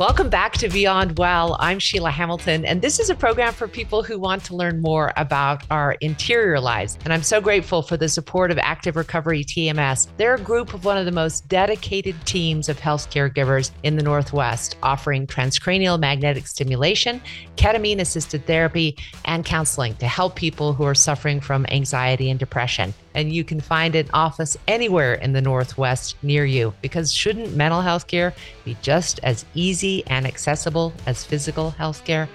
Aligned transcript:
Welcome 0.00 0.30
back 0.30 0.54
to 0.54 0.70
Beyond 0.70 1.18
Well. 1.18 1.58
I'm 1.60 1.78
Sheila 1.78 2.10
Hamilton, 2.10 2.64
and 2.64 2.80
this 2.80 3.00
is 3.00 3.10
a 3.10 3.14
program 3.14 3.52
for 3.52 3.68
people 3.68 4.02
who 4.02 4.18
want 4.18 4.42
to 4.44 4.56
learn 4.56 4.80
more 4.80 5.12
about 5.18 5.62
our 5.70 5.92
interior 6.00 6.58
lives. 6.58 6.96
And 7.04 7.12
I'm 7.12 7.22
so 7.22 7.38
grateful 7.38 7.82
for 7.82 7.98
the 7.98 8.08
support 8.08 8.50
of 8.50 8.56
Active 8.56 8.96
Recovery 8.96 9.44
TMS. 9.44 10.08
They're 10.16 10.36
a 10.36 10.40
group 10.40 10.72
of 10.72 10.86
one 10.86 10.96
of 10.96 11.04
the 11.04 11.12
most 11.12 11.48
dedicated 11.48 12.16
teams 12.24 12.70
of 12.70 12.78
health 12.78 13.10
caregivers 13.10 13.72
in 13.82 13.96
the 13.96 14.02
Northwest, 14.02 14.78
offering 14.82 15.26
transcranial 15.26 16.00
magnetic 16.00 16.46
stimulation, 16.46 17.20
ketamine 17.56 18.00
assisted 18.00 18.46
therapy, 18.46 18.96
and 19.26 19.44
counseling 19.44 19.94
to 19.96 20.06
help 20.06 20.34
people 20.34 20.72
who 20.72 20.84
are 20.84 20.94
suffering 20.94 21.42
from 21.42 21.66
anxiety 21.68 22.30
and 22.30 22.40
depression 22.40 22.94
and 23.14 23.32
you 23.32 23.44
can 23.44 23.60
find 23.60 23.94
an 23.94 24.08
office 24.12 24.56
anywhere 24.68 25.14
in 25.14 25.32
the 25.32 25.40
Northwest 25.40 26.16
near 26.22 26.44
you 26.44 26.74
because 26.82 27.12
shouldn't 27.12 27.54
mental 27.56 27.80
health 27.80 28.06
care 28.06 28.34
be 28.64 28.76
just 28.82 29.20
as 29.22 29.44
easy 29.54 30.04
and 30.06 30.26
accessible 30.26 30.92
as 31.06 31.24
physical 31.24 31.70
health 31.70 32.04
care? 32.04 32.28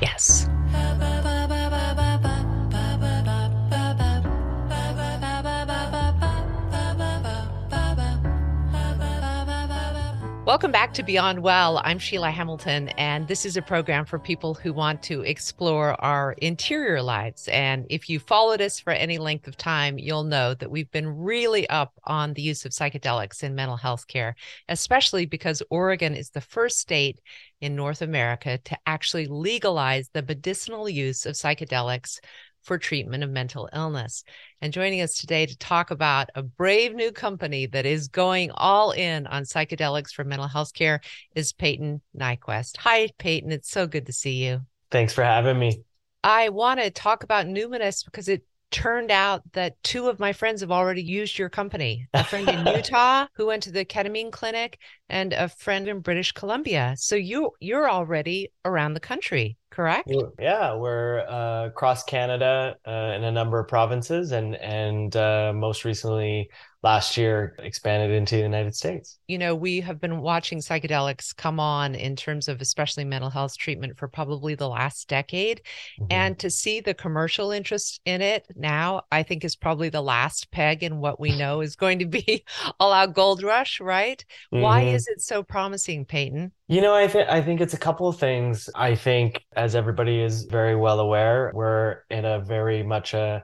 Yes. 0.00 0.48
Welcome 10.50 10.72
back 10.72 10.92
to 10.94 11.04
Beyond 11.04 11.44
Well. 11.44 11.80
I'm 11.84 12.00
Sheila 12.00 12.32
Hamilton, 12.32 12.88
and 12.98 13.28
this 13.28 13.46
is 13.46 13.56
a 13.56 13.62
program 13.62 14.04
for 14.04 14.18
people 14.18 14.52
who 14.52 14.72
want 14.72 15.00
to 15.04 15.20
explore 15.20 15.92
our 16.02 16.32
interior 16.32 17.00
lives. 17.00 17.46
And 17.46 17.86
if 17.88 18.08
you 18.08 18.18
followed 18.18 18.60
us 18.60 18.80
for 18.80 18.92
any 18.92 19.18
length 19.18 19.46
of 19.46 19.56
time, 19.56 19.96
you'll 19.96 20.24
know 20.24 20.54
that 20.54 20.68
we've 20.68 20.90
been 20.90 21.06
really 21.06 21.70
up 21.70 21.92
on 22.02 22.34
the 22.34 22.42
use 22.42 22.64
of 22.64 22.72
psychedelics 22.72 23.44
in 23.44 23.54
mental 23.54 23.76
health 23.76 24.08
care, 24.08 24.34
especially 24.68 25.24
because 25.24 25.62
Oregon 25.70 26.16
is 26.16 26.30
the 26.30 26.40
first 26.40 26.80
state 26.80 27.20
in 27.60 27.76
North 27.76 28.02
America 28.02 28.58
to 28.58 28.76
actually 28.86 29.26
legalize 29.26 30.10
the 30.12 30.22
medicinal 30.22 30.88
use 30.88 31.26
of 31.26 31.36
psychedelics 31.36 32.18
for 32.62 32.78
treatment 32.78 33.24
of 33.24 33.30
mental 33.30 33.68
illness. 33.72 34.24
And 34.60 34.72
joining 34.72 35.00
us 35.00 35.14
today 35.14 35.46
to 35.46 35.58
talk 35.58 35.90
about 35.90 36.30
a 36.34 36.42
brave 36.42 36.94
new 36.94 37.12
company 37.12 37.66
that 37.66 37.86
is 37.86 38.08
going 38.08 38.50
all 38.52 38.92
in 38.92 39.26
on 39.26 39.44
psychedelics 39.44 40.12
for 40.12 40.24
mental 40.24 40.48
health 40.48 40.74
care 40.74 41.00
is 41.34 41.52
Payton 41.52 42.00
Nyquvest. 42.18 42.76
Hi, 42.78 43.08
Payton. 43.18 43.52
It's 43.52 43.70
so 43.70 43.86
good 43.86 44.06
to 44.06 44.12
see 44.12 44.44
you. 44.44 44.60
Thanks 44.90 45.12
for 45.12 45.24
having 45.24 45.58
me. 45.58 45.82
I 46.22 46.50
want 46.50 46.80
to 46.80 46.90
talk 46.90 47.22
about 47.22 47.46
Numinus 47.46 48.04
because 48.04 48.28
it 48.28 48.42
turned 48.70 49.10
out 49.10 49.42
that 49.52 49.82
two 49.82 50.08
of 50.08 50.20
my 50.20 50.32
friends 50.32 50.60
have 50.60 50.70
already 50.70 51.02
used 51.02 51.38
your 51.38 51.48
company 51.48 52.06
a 52.14 52.22
friend 52.22 52.48
in 52.48 52.66
Utah 52.74 53.26
who 53.34 53.46
went 53.46 53.62
to 53.64 53.72
the 53.72 53.84
ketamine 53.84 54.30
clinic 54.30 54.78
and 55.08 55.32
a 55.32 55.48
friend 55.48 55.88
in 55.88 56.00
British 56.00 56.32
Columbia. 56.32 56.94
So 56.96 57.16
you 57.16 57.50
you're 57.60 57.90
already 57.90 58.52
around 58.64 58.94
the 58.94 59.00
country 59.00 59.56
correct? 59.70 60.10
Yeah, 60.38 60.74
we're 60.74 61.20
uh, 61.20 61.66
across 61.66 62.04
Canada 62.04 62.76
uh, 62.86 63.14
in 63.16 63.24
a 63.24 63.32
number 63.32 63.58
of 63.58 63.68
provinces, 63.68 64.32
and 64.32 64.54
and 64.56 65.14
uh, 65.16 65.52
most 65.54 65.84
recently 65.84 66.50
last 66.82 67.16
year 67.16 67.54
expanded 67.58 68.10
into 68.10 68.36
the 68.36 68.42
United 68.42 68.74
States. 68.74 69.18
You 69.28 69.38
know, 69.38 69.54
we 69.54 69.80
have 69.80 70.00
been 70.00 70.20
watching 70.20 70.58
psychedelics 70.58 71.36
come 71.36 71.60
on 71.60 71.94
in 71.94 72.16
terms 72.16 72.48
of 72.48 72.60
especially 72.60 73.04
mental 73.04 73.28
health 73.28 73.56
treatment 73.58 73.98
for 73.98 74.08
probably 74.08 74.54
the 74.54 74.68
last 74.68 75.08
decade. 75.08 75.60
Mm-hmm. 76.00 76.06
And 76.10 76.38
to 76.38 76.48
see 76.48 76.80
the 76.80 76.94
commercial 76.94 77.50
interest 77.50 78.00
in 78.06 78.22
it 78.22 78.46
now, 78.56 79.02
I 79.12 79.22
think 79.22 79.44
is 79.44 79.56
probably 79.56 79.90
the 79.90 80.02
last 80.02 80.50
peg 80.50 80.82
in 80.82 80.98
what 81.00 81.20
we 81.20 81.36
know 81.36 81.60
is 81.60 81.76
going 81.76 81.98
to 81.98 82.06
be 82.06 82.44
all 82.80 82.92
out 82.92 83.14
gold 83.14 83.42
rush, 83.42 83.80
right? 83.80 84.24
Mm-hmm. 84.52 84.62
Why 84.62 84.82
is 84.82 85.06
it 85.06 85.20
so 85.20 85.42
promising, 85.42 86.06
Payton? 86.06 86.52
You 86.70 86.80
know, 86.80 86.94
I 86.94 87.08
think 87.08 87.28
I 87.28 87.42
think 87.42 87.60
it's 87.60 87.74
a 87.74 87.78
couple 87.78 88.06
of 88.06 88.16
things. 88.16 88.70
I 88.76 88.94
think, 88.94 89.44
as 89.56 89.74
everybody 89.74 90.22
is 90.22 90.44
very 90.44 90.76
well 90.76 91.00
aware, 91.00 91.50
we're 91.52 92.04
in 92.10 92.24
a 92.24 92.38
very 92.38 92.84
much 92.84 93.12
a, 93.12 93.42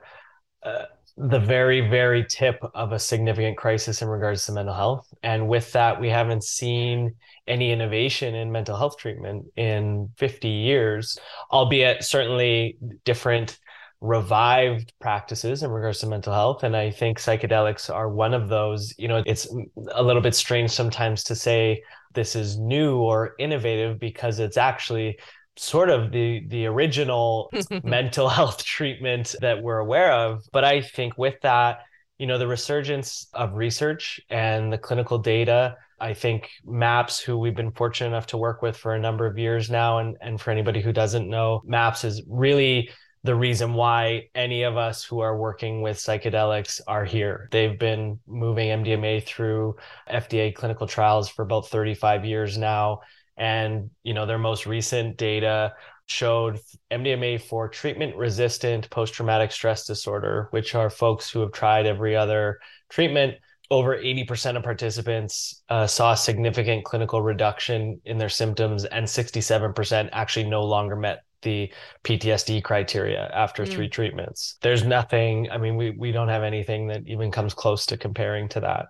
a 0.62 0.84
the 1.16 1.40
very 1.40 1.80
very 1.80 2.24
tip 2.24 2.60
of 2.72 2.92
a 2.92 3.00
significant 3.00 3.56
crisis 3.56 4.00
in 4.00 4.06
regards 4.06 4.46
to 4.46 4.52
mental 4.52 4.74
health, 4.74 5.12
and 5.24 5.48
with 5.48 5.72
that, 5.72 6.00
we 6.00 6.08
haven't 6.08 6.44
seen 6.44 7.16
any 7.48 7.72
innovation 7.72 8.36
in 8.36 8.52
mental 8.52 8.76
health 8.76 8.96
treatment 8.96 9.46
in 9.56 10.08
50 10.18 10.46
years, 10.46 11.18
albeit 11.50 12.04
certainly 12.04 12.78
different 13.04 13.58
revived 14.00 14.92
practices 15.00 15.64
in 15.64 15.70
regards 15.72 15.98
to 15.98 16.06
mental 16.06 16.32
health. 16.32 16.62
And 16.62 16.76
i 16.76 16.90
think 16.90 17.18
psychedelics 17.18 17.92
are 17.92 18.08
one 18.08 18.34
of 18.34 18.48
those. 18.48 18.94
You 18.98 19.08
know 19.08 19.24
it's 19.26 19.48
a 19.90 20.02
little 20.02 20.22
bit 20.22 20.36
strange 20.36 20.70
sometimes 20.70 21.24
to 21.24 21.34
say 21.34 21.82
this 22.16 22.34
is 22.34 22.58
new 22.58 22.98
or 22.98 23.36
innovative 23.38 24.00
because 24.00 24.40
it's 24.40 24.56
actually 24.56 25.18
sort 25.56 25.88
of 25.88 26.10
the 26.10 26.44
the 26.48 26.66
original 26.66 27.48
mental 27.84 28.28
health 28.28 28.64
treatment 28.64 29.36
that 29.40 29.62
we're 29.62 29.78
aware 29.78 30.12
of. 30.12 30.42
But 30.52 30.64
i 30.64 30.80
think 30.80 31.16
with 31.16 31.40
that 31.42 31.78
you 32.18 32.26
know 32.26 32.38
the 32.38 32.46
resurgence 32.46 33.28
of 33.32 33.54
research 33.54 34.20
and 34.30 34.72
the 34.72 34.78
clinical 34.78 35.18
data 35.18 35.76
i 36.00 36.14
think 36.14 36.50
maps 36.64 37.20
who 37.20 37.38
we've 37.38 37.56
been 37.56 37.72
fortunate 37.72 38.08
enough 38.08 38.26
to 38.26 38.38
work 38.38 38.62
with 38.62 38.76
for 38.76 38.94
a 38.94 38.98
number 38.98 39.26
of 39.26 39.38
years 39.38 39.70
now 39.70 39.98
and 39.98 40.16
and 40.20 40.40
for 40.40 40.50
anybody 40.50 40.80
who 40.80 40.92
doesn't 40.92 41.28
know 41.28 41.62
maps 41.64 42.04
is 42.04 42.22
really 42.28 42.90
the 43.26 43.34
reason 43.34 43.74
why 43.74 44.28
any 44.34 44.62
of 44.62 44.76
us 44.76 45.02
who 45.02 45.18
are 45.18 45.36
working 45.36 45.82
with 45.82 45.98
psychedelics 45.98 46.80
are 46.86 47.04
here. 47.04 47.48
They've 47.50 47.78
been 47.78 48.20
moving 48.26 48.68
MDMA 48.68 49.24
through 49.24 49.76
FDA 50.08 50.54
clinical 50.54 50.86
trials 50.86 51.28
for 51.28 51.42
about 51.42 51.68
35 51.68 52.24
years 52.24 52.56
now. 52.56 53.00
And, 53.36 53.90
you 54.04 54.14
know, 54.14 54.26
their 54.26 54.38
most 54.38 54.64
recent 54.64 55.16
data 55.16 55.74
showed 56.06 56.60
MDMA 56.92 57.40
for 57.40 57.68
treatment 57.68 58.14
resistant 58.16 58.88
post 58.90 59.12
traumatic 59.12 59.50
stress 59.50 59.86
disorder, 59.86 60.46
which 60.52 60.76
are 60.76 60.88
folks 60.88 61.28
who 61.28 61.40
have 61.40 61.52
tried 61.52 61.86
every 61.86 62.14
other 62.14 62.60
treatment. 62.88 63.34
Over 63.68 63.98
80% 63.98 64.56
of 64.56 64.62
participants 64.62 65.64
uh, 65.68 65.88
saw 65.88 66.14
significant 66.14 66.84
clinical 66.84 67.20
reduction 67.20 68.00
in 68.04 68.16
their 68.16 68.28
symptoms, 68.28 68.84
and 68.84 69.04
67% 69.04 70.08
actually 70.12 70.48
no 70.48 70.62
longer 70.62 70.94
met 70.94 71.24
the 71.46 71.72
PTSD 72.02 72.62
criteria 72.62 73.30
after 73.32 73.64
mm. 73.64 73.72
three 73.72 73.88
treatments. 73.88 74.58
There's 74.60 74.84
nothing, 74.84 75.48
I 75.50 75.58
mean, 75.58 75.76
we, 75.76 75.90
we 75.90 76.10
don't 76.10 76.28
have 76.28 76.42
anything 76.42 76.88
that 76.88 77.06
even 77.06 77.30
comes 77.30 77.54
close 77.54 77.86
to 77.86 77.96
comparing 77.96 78.48
to 78.50 78.60
that. 78.60 78.86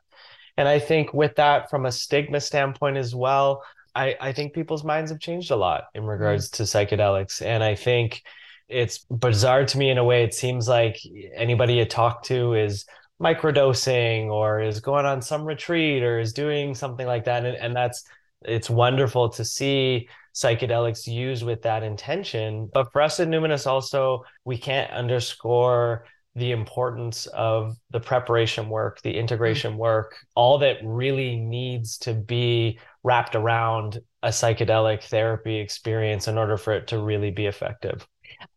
And 0.57 0.67
I 0.67 0.79
think 0.79 1.13
with 1.13 1.37
that, 1.37 1.69
from 1.69 1.85
a 1.85 1.93
stigma 1.93 2.41
standpoint 2.41 2.97
as 2.97 3.15
well, 3.15 3.63
I, 3.95 4.17
I 4.19 4.33
think 4.33 4.55
people's 4.55 4.85
minds 4.85 5.11
have 5.11 5.21
changed 5.21 5.51
a 5.51 5.57
lot 5.57 5.85
in 5.95 6.05
mm. 6.05 6.09
regards 6.09 6.49
mm. 6.49 6.53
to 6.57 6.63
psychedelics. 6.63 7.45
And 7.45 7.63
I 7.63 7.75
think 7.75 8.23
it's 8.69 8.99
bizarre 9.11 9.67
to 9.67 9.79
me 9.79 9.91
in 9.91 9.99
a 9.99 10.05
way. 10.05 10.25
It 10.25 10.35
seems 10.35 10.67
like 10.67 10.99
anybody 11.35 11.75
you 11.75 11.85
talk 11.85 12.23
to 12.25 12.55
is 12.55 12.87
microdosing 13.23 14.29
or 14.29 14.61
is 14.61 14.81
going 14.81 15.05
on 15.05 15.21
some 15.21 15.45
retreat 15.45 16.03
or 16.03 16.19
is 16.19 16.33
doing 16.33 16.75
something 16.75 17.07
like 17.07 17.25
that. 17.25 17.45
And, 17.45 17.57
and 17.57 17.77
that's, 17.77 18.05
it's 18.43 18.71
wonderful 18.71 19.29
to 19.31 19.45
see 19.45 20.09
psychedelics 20.37 21.07
used 21.07 21.45
with 21.45 21.63
that 21.63 21.83
intention. 21.83 22.71
But 22.73 22.93
for 22.93 23.01
us 23.01 23.19
at 23.19 23.29
Numinus, 23.29 23.67
also, 23.67 24.23
we 24.45 24.59
can't 24.59 24.91
underscore 24.93 26.05
the 26.37 26.53
importance 26.53 27.25
of 27.29 27.75
the 27.91 28.01
preparation 28.01 28.69
work, 28.69 29.01
the 29.01 29.17
integration 29.17 29.73
mm-hmm. 29.73 29.81
work, 29.81 30.17
all 30.35 30.59
that 30.59 30.77
really 30.85 31.37
needs 31.37 31.97
to 31.97 32.13
be 32.13 32.79
wrapped 33.03 33.35
around 33.35 33.99
a 34.23 34.29
psychedelic 34.29 35.03
therapy 35.05 35.57
experience 35.57 36.29
in 36.29 36.37
order 36.37 36.59
for 36.59 36.75
it 36.75 36.89
to 36.89 36.99
really 36.99 37.31
be 37.31 37.47
effective. 37.47 38.07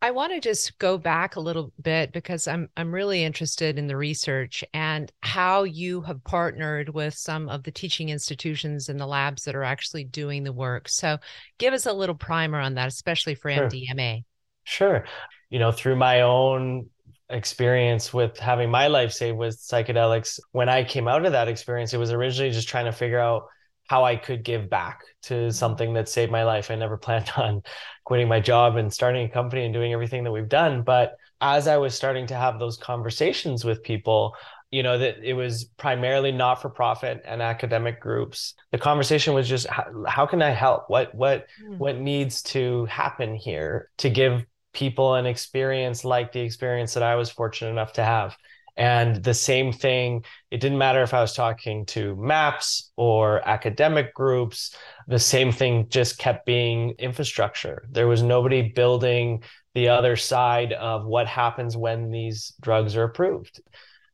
I 0.01 0.11
want 0.11 0.33
to 0.33 0.39
just 0.39 0.77
go 0.79 0.97
back 0.97 1.35
a 1.35 1.39
little 1.39 1.71
bit 1.81 2.11
because 2.11 2.47
I'm 2.47 2.69
I'm 2.77 2.93
really 2.93 3.23
interested 3.23 3.77
in 3.77 3.87
the 3.87 3.97
research 3.97 4.63
and 4.73 5.11
how 5.21 5.63
you 5.63 6.01
have 6.01 6.23
partnered 6.23 6.89
with 6.89 7.13
some 7.13 7.49
of 7.49 7.63
the 7.63 7.71
teaching 7.71 8.09
institutions 8.09 8.89
and 8.89 8.99
the 8.99 9.07
labs 9.07 9.43
that 9.45 9.55
are 9.55 9.63
actually 9.63 10.03
doing 10.03 10.43
the 10.43 10.53
work. 10.53 10.89
So 10.89 11.17
give 11.57 11.73
us 11.73 11.85
a 11.85 11.93
little 11.93 12.15
primer 12.15 12.59
on 12.59 12.75
that, 12.75 12.87
especially 12.87 13.35
for 13.35 13.51
sure. 13.51 13.69
MDMA. 13.69 14.23
Sure. 14.63 15.05
You 15.49 15.59
know, 15.59 15.71
through 15.71 15.95
my 15.95 16.21
own 16.21 16.89
experience 17.29 18.13
with 18.13 18.37
having 18.37 18.69
my 18.69 18.87
life 18.87 19.11
saved 19.11 19.37
with 19.37 19.57
psychedelics, 19.57 20.39
when 20.51 20.69
I 20.69 20.83
came 20.83 21.07
out 21.07 21.25
of 21.25 21.31
that 21.31 21.47
experience, 21.47 21.93
it 21.93 21.97
was 21.97 22.11
originally 22.11 22.51
just 22.51 22.67
trying 22.67 22.85
to 22.85 22.91
figure 22.91 23.19
out 23.19 23.43
how 23.89 24.05
I 24.05 24.17
could 24.17 24.43
give 24.43 24.69
back 24.69 25.01
to 25.23 25.51
something 25.51 25.93
that 25.95 26.07
saved 26.07 26.31
my 26.31 26.43
life. 26.43 26.69
I 26.69 26.75
never 26.75 26.95
planned 27.05 27.31
on 27.35 27.63
quitting 28.05 28.27
my 28.27 28.39
job 28.39 28.77
and 28.77 28.93
starting 28.93 29.25
a 29.25 29.33
company 29.33 29.65
and 29.65 29.73
doing 29.73 29.93
everything 29.93 30.23
that 30.23 30.31
we've 30.31 30.47
done. 30.47 30.83
But 30.83 31.17
as 31.41 31.67
I 31.67 31.77
was 31.77 31.95
starting 31.95 32.27
to 32.27 32.35
have 32.35 32.59
those 32.59 32.77
conversations 32.77 33.65
with 33.65 33.81
people, 33.81 34.35
you 34.69 34.83
know 34.83 34.99
that 34.99 35.17
it 35.23 35.33
was 35.33 35.63
primarily 35.77 36.31
not 36.31 36.61
for 36.61 36.69
profit 36.69 37.23
and 37.25 37.41
academic 37.41 37.99
groups 37.99 38.53
the 38.71 38.77
conversation 38.77 39.33
was 39.33 39.49
just 39.49 39.65
how, 39.65 39.83
how 40.05 40.27
can 40.27 40.43
i 40.43 40.51
help 40.51 40.83
what 40.89 41.15
what 41.15 41.47
mm. 41.59 41.75
what 41.79 41.97
needs 41.97 42.43
to 42.43 42.85
happen 42.85 43.33
here 43.33 43.89
to 43.97 44.11
give 44.11 44.45
people 44.71 45.15
an 45.15 45.25
experience 45.25 46.05
like 46.05 46.31
the 46.33 46.39
experience 46.39 46.93
that 46.93 47.01
i 47.01 47.15
was 47.15 47.31
fortunate 47.31 47.71
enough 47.71 47.93
to 47.93 48.03
have 48.03 48.37
And 48.79 49.21
the 49.21 49.33
same 49.33 49.73
thing, 49.73 50.23
it 50.51 50.61
didn't 50.61 50.77
matter 50.77 51.03
if 51.03 51.13
I 51.13 51.19
was 51.19 51.33
talking 51.33 51.85
to 51.87 52.15
MAPS 52.15 52.91
or 52.95 53.45
academic 53.45 54.13
groups, 54.13 54.73
the 55.05 55.19
same 55.19 55.51
thing 55.51 55.89
just 55.89 56.17
kept 56.17 56.45
being 56.45 56.91
infrastructure. 56.91 57.85
There 57.91 58.07
was 58.07 58.23
nobody 58.23 58.61
building 58.61 59.43
the 59.75 59.89
other 59.89 60.15
side 60.15 60.71
of 60.71 61.05
what 61.05 61.27
happens 61.27 61.75
when 61.75 62.09
these 62.09 62.53
drugs 62.61 62.95
are 62.95 63.03
approved 63.03 63.61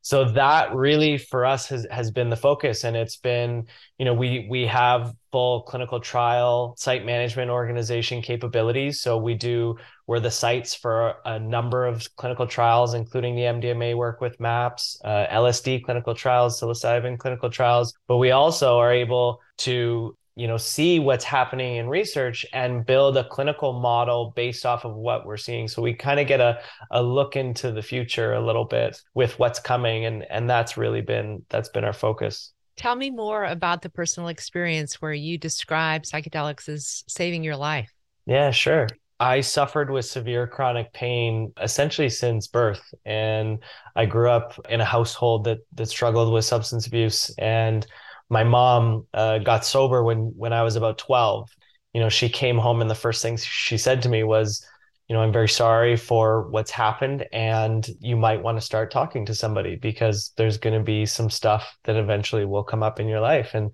so 0.06 0.24
that 0.24 0.76
really 0.76 1.18
for 1.18 1.48
us 1.48 1.66
has, 1.70 1.88
has 1.90 2.12
been 2.12 2.30
the 2.30 2.36
focus 2.36 2.84
and 2.84 2.96
it's 2.96 3.18
been 3.18 3.66
you 3.98 4.06
know 4.06 4.14
we 4.14 4.46
we 4.52 4.68
have 4.68 5.16
full 5.32 5.64
clinical 5.64 6.00
trial 6.00 6.76
site 6.78 7.04
management 7.04 7.50
organization 7.50 8.22
capabilities. 8.22 9.02
So 9.02 9.18
we 9.18 9.34
do 9.34 9.78
we're 10.06 10.20
the 10.20 10.30
sites 10.30 10.76
for 10.76 11.16
a 11.26 11.40
number 11.40 11.88
of 11.88 12.08
clinical 12.18 12.46
trials 12.46 12.94
including 12.94 13.36
the 13.36 13.42
mdma 13.42 13.98
work 13.98 14.22
with 14.22 14.40
maps 14.40 15.02
uh, 15.04 15.26
lsd 15.32 15.84
clinical 15.84 16.14
trials 16.14 16.62
psilocybin 16.62 17.18
clinical 17.18 17.50
trials. 17.50 17.96
But 18.08 18.18
we 18.18 18.30
also 18.30 18.78
are 18.78 18.94
able 18.94 19.40
to 19.66 20.16
you 20.36 20.48
know 20.48 20.58
see 20.58 21.00
what's 21.00 21.24
happening 21.24 21.78
in 21.78 21.88
research 21.88 22.46
and 22.54 22.86
build 22.86 23.18
a 23.18 23.28
clinical 23.28 23.74
model 23.74 24.34
based 24.36 24.66
off 24.66 24.86
of 24.86 24.94
what 24.94 25.26
we're 25.26 25.38
seeing 25.38 25.68
so 25.68 25.82
we 25.82 25.94
kind 25.94 26.20
of 26.20 26.28
get 26.28 26.42
a, 26.42 26.60
a 26.92 27.02
look 27.02 27.36
into 27.36 27.72
the 27.72 27.82
future 27.82 28.34
a 28.34 28.46
little 28.46 28.66
bit 28.66 29.02
with 29.14 29.38
what's 29.40 29.60
coming 29.60 30.06
and 30.06 30.24
and 30.30 30.50
that's 30.50 30.78
really 30.78 31.02
been 31.02 31.44
that's 31.50 31.70
been 31.70 31.84
our 31.84 31.94
focus 31.94 32.52
tell 32.76 32.96
me 32.96 33.10
more 33.10 33.46
about 33.46 33.82
the 33.82 33.90
personal 33.90 34.28
experience 34.30 35.02
where 35.02 35.14
you 35.14 35.38
describe 35.38 36.04
psychedelics 36.04 36.68
as 36.70 37.04
saving 37.08 37.44
your 37.44 37.58
life 37.58 37.92
yeah 38.26 38.52
sure 38.52 38.88
I 39.18 39.40
suffered 39.40 39.90
with 39.90 40.06
severe 40.06 40.46
chronic 40.46 40.92
pain 40.92 41.54
essentially 41.62 42.10
since 42.10 42.48
birth. 42.48 42.94
And 43.06 43.60
I 43.96 44.06
grew 44.06 44.30
up 44.30 44.60
in 44.70 44.82
a 44.82 44.86
household 44.86 45.46
that 45.46 45.60
that 45.76 45.86
struggled 45.86 46.34
with 46.34 46.44
substance 46.44 46.86
abuse. 46.86 47.34
And 47.38 47.88
my 48.30 48.44
mom 48.44 49.08
uh, 49.14 49.40
got 49.40 49.66
sober 49.66 50.04
when 50.04 50.34
when 50.36 50.54
I 50.54 50.64
was 50.64 50.76
about 50.76 50.98
12. 50.98 51.50
You 51.94 52.02
know, 52.02 52.10
she 52.10 52.28
came 52.28 52.58
home 52.58 52.82
and 52.82 52.90
the 52.90 52.96
first 52.96 53.22
thing 53.22 53.38
she 53.38 53.78
said 53.78 54.02
to 54.02 54.10
me 54.10 54.24
was, 54.24 54.66
you 55.08 55.16
know, 55.16 55.22
I'm 55.22 55.32
very 55.32 55.48
sorry 55.48 55.96
for 55.96 56.50
what's 56.50 56.72
happened 56.72 57.26
and 57.32 57.88
you 58.00 58.18
might 58.18 58.42
want 58.42 58.58
to 58.58 58.66
start 58.66 58.92
talking 58.92 59.26
to 59.28 59.36
somebody 59.36 59.76
because 59.76 60.34
there's 60.36 60.58
going 60.58 60.78
to 60.78 60.84
be 60.84 61.06
some 61.06 61.30
stuff 61.30 61.78
that 61.86 61.96
eventually 61.96 62.46
will 62.46 62.64
come 62.64 62.84
up 62.84 63.00
in 63.00 63.08
your 63.08 63.22
life 63.22 63.54
and 63.54 63.74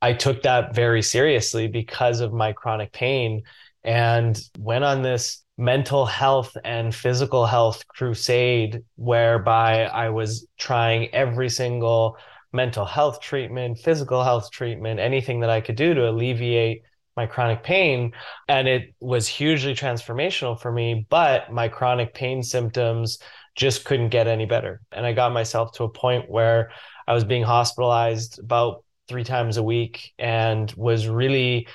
I 0.00 0.12
took 0.12 0.42
that 0.42 0.74
very 0.74 1.02
seriously 1.02 1.66
because 1.66 2.20
of 2.20 2.32
my 2.32 2.52
chronic 2.52 2.92
pain 2.92 3.42
and 3.82 4.40
went 4.58 4.84
on 4.84 5.02
this 5.02 5.42
mental 5.56 6.06
health 6.06 6.56
and 6.64 6.94
physical 6.94 7.44
health 7.44 7.86
crusade 7.88 8.84
whereby 8.94 9.86
I 9.86 10.10
was 10.10 10.46
trying 10.56 11.12
every 11.12 11.48
single 11.48 12.16
mental 12.52 12.84
health 12.84 13.20
treatment, 13.20 13.78
physical 13.78 14.24
health 14.24 14.50
treatment, 14.50 15.00
anything 15.00 15.40
that 15.40 15.50
I 15.50 15.60
could 15.60 15.76
do 15.76 15.94
to 15.94 16.08
alleviate 16.08 16.82
my 17.16 17.26
chronic 17.26 17.62
pain. 17.62 18.12
And 18.48 18.68
it 18.68 18.94
was 19.00 19.26
hugely 19.26 19.74
transformational 19.74 20.58
for 20.58 20.70
me, 20.70 21.06
but 21.08 21.52
my 21.52 21.68
chronic 21.68 22.14
pain 22.14 22.42
symptoms 22.42 23.18
just 23.56 23.84
couldn't 23.84 24.10
get 24.10 24.28
any 24.28 24.46
better. 24.46 24.80
And 24.92 25.04
I 25.04 25.12
got 25.12 25.32
myself 25.32 25.72
to 25.72 25.84
a 25.84 25.88
point 25.88 26.30
where 26.30 26.70
I 27.06 27.14
was 27.14 27.24
being 27.24 27.42
hospitalized 27.42 28.38
about 28.38 28.84
three 29.08 29.24
times 29.24 29.56
a 29.56 29.62
week 29.62 30.12
and 30.18 30.72
was 30.76 31.08
really 31.08 31.66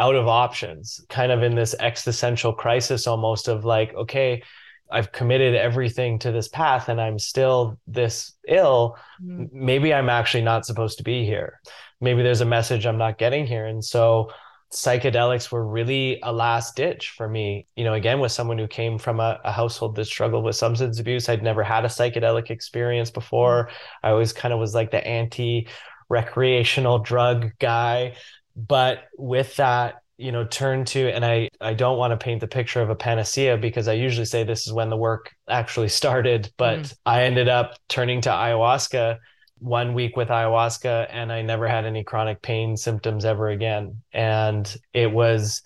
out 0.00 0.14
of 0.14 0.26
options, 0.26 1.00
kind 1.08 1.30
of 1.30 1.42
in 1.42 1.54
this 1.54 1.74
existential 1.78 2.52
crisis 2.52 3.06
almost 3.06 3.48
of 3.48 3.64
like, 3.64 3.94
okay, 3.94 4.42
I've 4.90 5.12
committed 5.12 5.54
everything 5.54 6.18
to 6.20 6.32
this 6.32 6.48
path 6.48 6.88
and 6.88 7.00
I'm 7.00 7.18
still 7.18 7.78
this 7.86 8.32
ill, 8.46 8.96
mm-hmm. 9.22 9.46
maybe 9.52 9.92
I'm 9.92 10.08
actually 10.08 10.42
not 10.42 10.66
supposed 10.66 10.98
to 10.98 11.04
be 11.04 11.24
here. 11.24 11.60
Maybe 12.00 12.22
there's 12.22 12.40
a 12.40 12.46
message 12.46 12.86
I'm 12.86 12.98
not 12.98 13.18
getting 13.18 13.46
here. 13.46 13.66
And 13.66 13.84
so 13.84 14.30
psychedelics 14.72 15.50
were 15.50 15.66
really 15.66 16.20
a 16.22 16.32
last 16.32 16.76
ditch 16.76 17.10
for 17.16 17.28
me. 17.28 17.66
You 17.76 17.84
know, 17.84 17.94
again, 17.94 18.20
with 18.20 18.32
someone 18.32 18.58
who 18.58 18.68
came 18.68 18.98
from 18.98 19.20
a, 19.20 19.40
a 19.44 19.52
household 19.52 19.96
that 19.96 20.04
struggled 20.04 20.44
with 20.44 20.56
substance 20.56 20.98
abuse, 20.98 21.28
I'd 21.28 21.42
never 21.42 21.62
had 21.62 21.84
a 21.84 21.88
psychedelic 21.88 22.50
experience 22.50 23.10
before. 23.10 23.66
Mm-hmm. 23.66 24.06
I 24.06 24.10
always 24.10 24.32
kind 24.32 24.54
of 24.54 24.60
was 24.60 24.74
like 24.74 24.90
the 24.90 25.06
anti 25.06 25.68
recreational 26.08 26.98
drug 26.98 27.52
guy. 27.58 28.16
But 28.56 29.04
with 29.16 29.56
that, 29.56 30.02
you 30.18 30.32
know 30.32 30.44
turn 30.44 30.84
to 30.84 31.08
and 31.10 31.24
i 31.24 31.48
i 31.60 31.72
don't 31.72 31.96
want 31.96 32.10
to 32.10 32.22
paint 32.22 32.40
the 32.40 32.46
picture 32.46 32.82
of 32.82 32.90
a 32.90 32.94
panacea 32.94 33.56
because 33.56 33.86
i 33.88 33.92
usually 33.92 34.26
say 34.26 34.42
this 34.42 34.66
is 34.66 34.72
when 34.72 34.90
the 34.90 34.96
work 34.96 35.32
actually 35.48 35.88
started 36.00 36.52
but 36.58 36.80
mm. 36.80 36.94
i 37.06 37.22
ended 37.22 37.48
up 37.48 37.78
turning 37.88 38.20
to 38.20 38.28
ayahuasca 38.28 39.18
one 39.60 39.94
week 39.94 40.16
with 40.16 40.28
ayahuasca 40.28 41.06
and 41.10 41.32
i 41.32 41.40
never 41.40 41.66
had 41.66 41.84
any 41.84 42.04
chronic 42.04 42.42
pain 42.42 42.76
symptoms 42.76 43.24
ever 43.24 43.48
again 43.48 44.02
and 44.12 44.76
it 44.92 45.10
was 45.10 45.62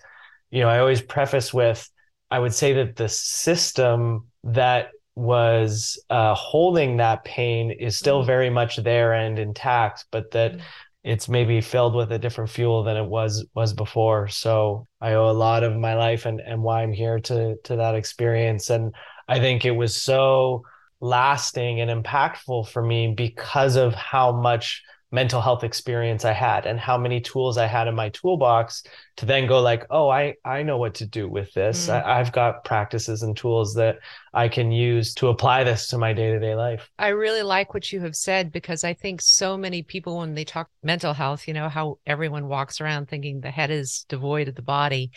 you 0.51 0.61
know 0.61 0.69
i 0.69 0.79
always 0.79 1.01
preface 1.01 1.53
with 1.53 1.89
i 2.29 2.37
would 2.37 2.53
say 2.53 2.73
that 2.73 2.95
the 2.95 3.09
system 3.09 4.27
that 4.43 4.91
was 5.15 6.03
uh, 6.09 6.33
holding 6.33 6.97
that 6.97 7.23
pain 7.23 7.69
is 7.69 7.95
still 7.95 8.23
mm. 8.23 8.25
very 8.25 8.49
much 8.49 8.77
there 8.77 9.13
and 9.13 9.37
intact 9.37 10.05
but 10.11 10.31
that 10.31 10.53
mm 10.53 10.61
it's 11.03 11.27
maybe 11.27 11.59
filled 11.59 11.95
with 11.95 12.11
a 12.11 12.19
different 12.19 12.49
fuel 12.49 12.83
than 12.83 12.97
it 12.97 13.05
was 13.05 13.45
was 13.53 13.73
before. 13.73 14.27
So 14.27 14.87
i 15.01 15.13
owe 15.13 15.29
a 15.29 15.31
lot 15.31 15.63
of 15.63 15.75
my 15.75 15.95
life 15.95 16.25
and 16.25 16.39
and 16.39 16.63
why 16.63 16.83
i'm 16.83 16.93
here 16.93 17.19
to 17.19 17.57
to 17.63 17.75
that 17.77 17.95
experience. 17.95 18.69
And 18.69 18.93
i 19.27 19.39
think 19.39 19.65
it 19.65 19.71
was 19.71 19.95
so 19.95 20.63
lasting 20.99 21.81
and 21.81 22.03
impactful 22.03 22.69
for 22.69 22.81
me 22.81 23.13
because 23.15 23.75
of 23.75 23.93
how 23.93 24.31
much 24.31 24.81
mental 25.13 25.39
health 25.39 25.63
experience 25.63 26.25
I 26.25 26.33
had 26.33 26.65
and 26.65 26.79
how 26.79 26.97
many 26.97 27.21
tools 27.21 27.59
I 27.59 27.67
had 27.67 27.87
in 27.87 27.93
my 27.93 28.09
toolbox 28.09 28.83
to 29.17 29.27
then 29.27 29.45
go 29.45 29.61
like, 29.61 29.85
oh, 29.91 30.09
I 30.09 30.33
I 30.43 30.63
know 30.63 30.79
what 30.79 30.95
to 30.95 31.05
do 31.05 31.29
with 31.29 31.53
this. 31.53 31.87
Mm. 31.87 32.03
I, 32.03 32.19
I've 32.19 32.31
got 32.31 32.65
practices 32.65 33.21
and 33.21 33.37
tools 33.37 33.75
that 33.75 33.99
I 34.33 34.49
can 34.49 34.71
use 34.71 35.13
to 35.15 35.27
apply 35.27 35.65
this 35.65 35.87
to 35.89 35.99
my 35.99 36.13
day 36.13 36.31
to 36.31 36.39
day 36.39 36.55
life. 36.55 36.89
I 36.97 37.09
really 37.09 37.43
like 37.43 37.75
what 37.75 37.91
you 37.91 38.01
have 38.01 38.15
said 38.15 38.51
because 38.51 38.83
I 38.83 38.95
think 38.95 39.21
so 39.21 39.55
many 39.55 39.83
people 39.83 40.17
when 40.17 40.33
they 40.33 40.45
talk 40.45 40.69
mental 40.81 41.13
health, 41.13 41.47
you 41.47 41.53
know 41.53 41.69
how 41.69 41.99
everyone 42.07 42.47
walks 42.47 42.81
around 42.81 43.07
thinking 43.07 43.39
the 43.39 43.51
head 43.51 43.69
is 43.69 44.05
devoid 44.09 44.47
of 44.47 44.55
the 44.55 44.63
body 44.63 45.11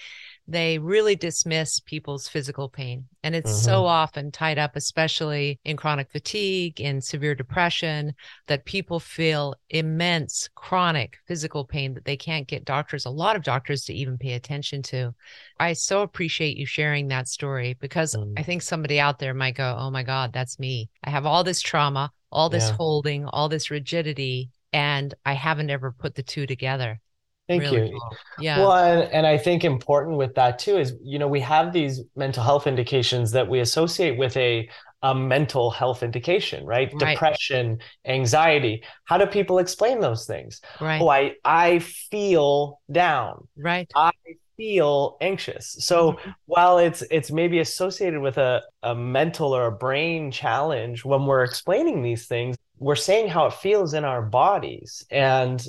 they 0.48 0.78
really 0.78 1.16
dismiss 1.16 1.80
people's 1.80 2.28
physical 2.28 2.68
pain. 2.68 3.06
And 3.22 3.34
it's 3.34 3.50
mm-hmm. 3.50 3.64
so 3.64 3.84
often 3.84 4.30
tied 4.30 4.58
up, 4.58 4.76
especially 4.76 5.58
in 5.64 5.76
chronic 5.76 6.10
fatigue, 6.10 6.80
in 6.80 7.00
severe 7.00 7.34
depression, 7.34 8.14
that 8.46 8.64
people 8.64 9.00
feel 9.00 9.54
immense 9.70 10.48
chronic 10.54 11.16
physical 11.26 11.64
pain 11.64 11.94
that 11.94 12.04
they 12.04 12.16
can't 12.16 12.46
get 12.46 12.64
doctors, 12.64 13.06
a 13.06 13.10
lot 13.10 13.34
of 13.34 13.42
doctors, 13.42 13.84
to 13.84 13.94
even 13.94 14.18
pay 14.18 14.34
attention 14.34 14.82
to. 14.82 15.14
I 15.58 15.72
so 15.72 16.02
appreciate 16.02 16.56
you 16.56 16.66
sharing 16.66 17.08
that 17.08 17.28
story 17.28 17.76
because 17.80 18.14
mm. 18.14 18.32
I 18.38 18.42
think 18.42 18.62
somebody 18.62 19.00
out 19.00 19.18
there 19.18 19.34
might 19.34 19.56
go, 19.56 19.76
Oh 19.78 19.90
my 19.90 20.04
God, 20.04 20.32
that's 20.32 20.58
me. 20.58 20.88
I 21.02 21.10
have 21.10 21.26
all 21.26 21.42
this 21.42 21.60
trauma, 21.60 22.12
all 22.30 22.48
this 22.48 22.68
yeah. 22.68 22.76
holding, 22.76 23.26
all 23.26 23.48
this 23.48 23.70
rigidity, 23.70 24.50
and 24.72 25.14
I 25.24 25.32
haven't 25.32 25.70
ever 25.70 25.90
put 25.90 26.14
the 26.14 26.22
two 26.22 26.46
together. 26.46 27.00
Thank 27.48 27.62
really 27.62 27.90
you. 27.90 27.92
Cool. 27.92 28.16
Yeah. 28.40 28.58
Well, 28.58 28.72
and, 28.72 29.12
and 29.12 29.26
I 29.26 29.38
think 29.38 29.64
important 29.64 30.16
with 30.16 30.34
that 30.34 30.58
too 30.58 30.78
is, 30.78 30.94
you 31.02 31.18
know, 31.18 31.28
we 31.28 31.40
have 31.40 31.72
these 31.72 32.02
mental 32.16 32.42
health 32.42 32.66
indications 32.66 33.30
that 33.32 33.48
we 33.48 33.60
associate 33.60 34.18
with 34.18 34.36
a, 34.36 34.68
a 35.02 35.14
mental 35.14 35.70
health 35.70 36.02
indication, 36.02 36.66
right? 36.66 36.92
right? 36.92 37.12
Depression, 37.12 37.78
anxiety. 38.04 38.82
How 39.04 39.18
do 39.18 39.26
people 39.26 39.58
explain 39.58 40.00
those 40.00 40.26
things? 40.26 40.60
Right. 40.80 41.00
Oh, 41.00 41.08
I, 41.08 41.34
I 41.44 41.78
feel 41.78 42.80
down. 42.90 43.46
Right. 43.56 43.88
I 43.94 44.10
feel 44.56 45.16
anxious. 45.20 45.76
So 45.80 46.12
mm-hmm. 46.12 46.30
while 46.46 46.78
it's 46.78 47.02
it's 47.10 47.30
maybe 47.30 47.60
associated 47.60 48.20
with 48.20 48.38
a, 48.38 48.62
a 48.82 48.94
mental 48.94 49.54
or 49.54 49.66
a 49.66 49.72
brain 49.72 50.30
challenge, 50.32 51.04
when 51.04 51.26
we're 51.26 51.44
explaining 51.44 52.02
these 52.02 52.26
things, 52.26 52.56
we're 52.78 52.96
saying 52.96 53.28
how 53.28 53.46
it 53.46 53.52
feels 53.52 53.94
in 53.94 54.04
our 54.04 54.22
bodies. 54.22 55.06
And 55.10 55.64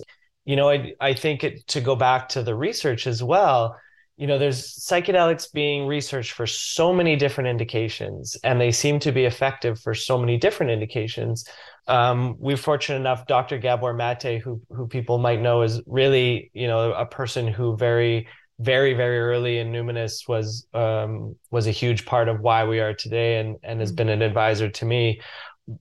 you 0.47 0.55
know, 0.55 0.69
I, 0.69 0.93
I 1.01 1.13
think 1.13 1.43
it, 1.43 1.67
to 1.67 1.81
go 1.81 1.95
back 1.95 2.29
to 2.29 2.41
the 2.41 2.55
research 2.55 3.05
as 3.05 3.21
well, 3.21 3.77
you 4.15 4.27
know, 4.27 4.39
there's 4.39 4.79
psychedelics 4.79 5.51
being 5.51 5.85
researched 5.85 6.31
for 6.31 6.47
so 6.47 6.93
many 6.93 7.17
different 7.17 7.49
indications, 7.49 8.37
and 8.45 8.59
they 8.59 8.71
seem 8.71 8.97
to 8.99 9.11
be 9.11 9.25
effective 9.25 9.77
for 9.77 9.93
so 9.93 10.17
many 10.17 10.37
different 10.37 10.71
indications. 10.71 11.45
Um, 11.87 12.37
we're 12.39 12.55
fortunate 12.55 12.95
enough, 12.95 13.27
Dr. 13.27 13.57
Gabor 13.57 13.93
Mate, 13.93 14.41
who 14.41 14.61
who 14.69 14.87
people 14.87 15.17
might 15.17 15.41
know, 15.41 15.63
is 15.63 15.81
really, 15.85 16.49
you 16.53 16.67
know, 16.67 16.93
a 16.93 17.05
person 17.05 17.49
who 17.49 17.75
very, 17.75 18.27
very, 18.57 18.93
very 18.93 19.19
early 19.19 19.59
in 19.59 19.73
Numinus 19.73 20.29
was 20.29 20.65
um, 20.73 21.35
was 21.51 21.67
a 21.67 21.71
huge 21.71 22.05
part 22.05 22.29
of 22.29 22.39
why 22.39 22.63
we 22.63 22.79
are 22.79 22.93
today, 22.93 23.39
and 23.39 23.57
and 23.63 23.81
has 23.81 23.89
mm-hmm. 23.89 23.97
been 23.97 24.09
an 24.09 24.21
advisor 24.21 24.69
to 24.69 24.85
me. 24.85 25.19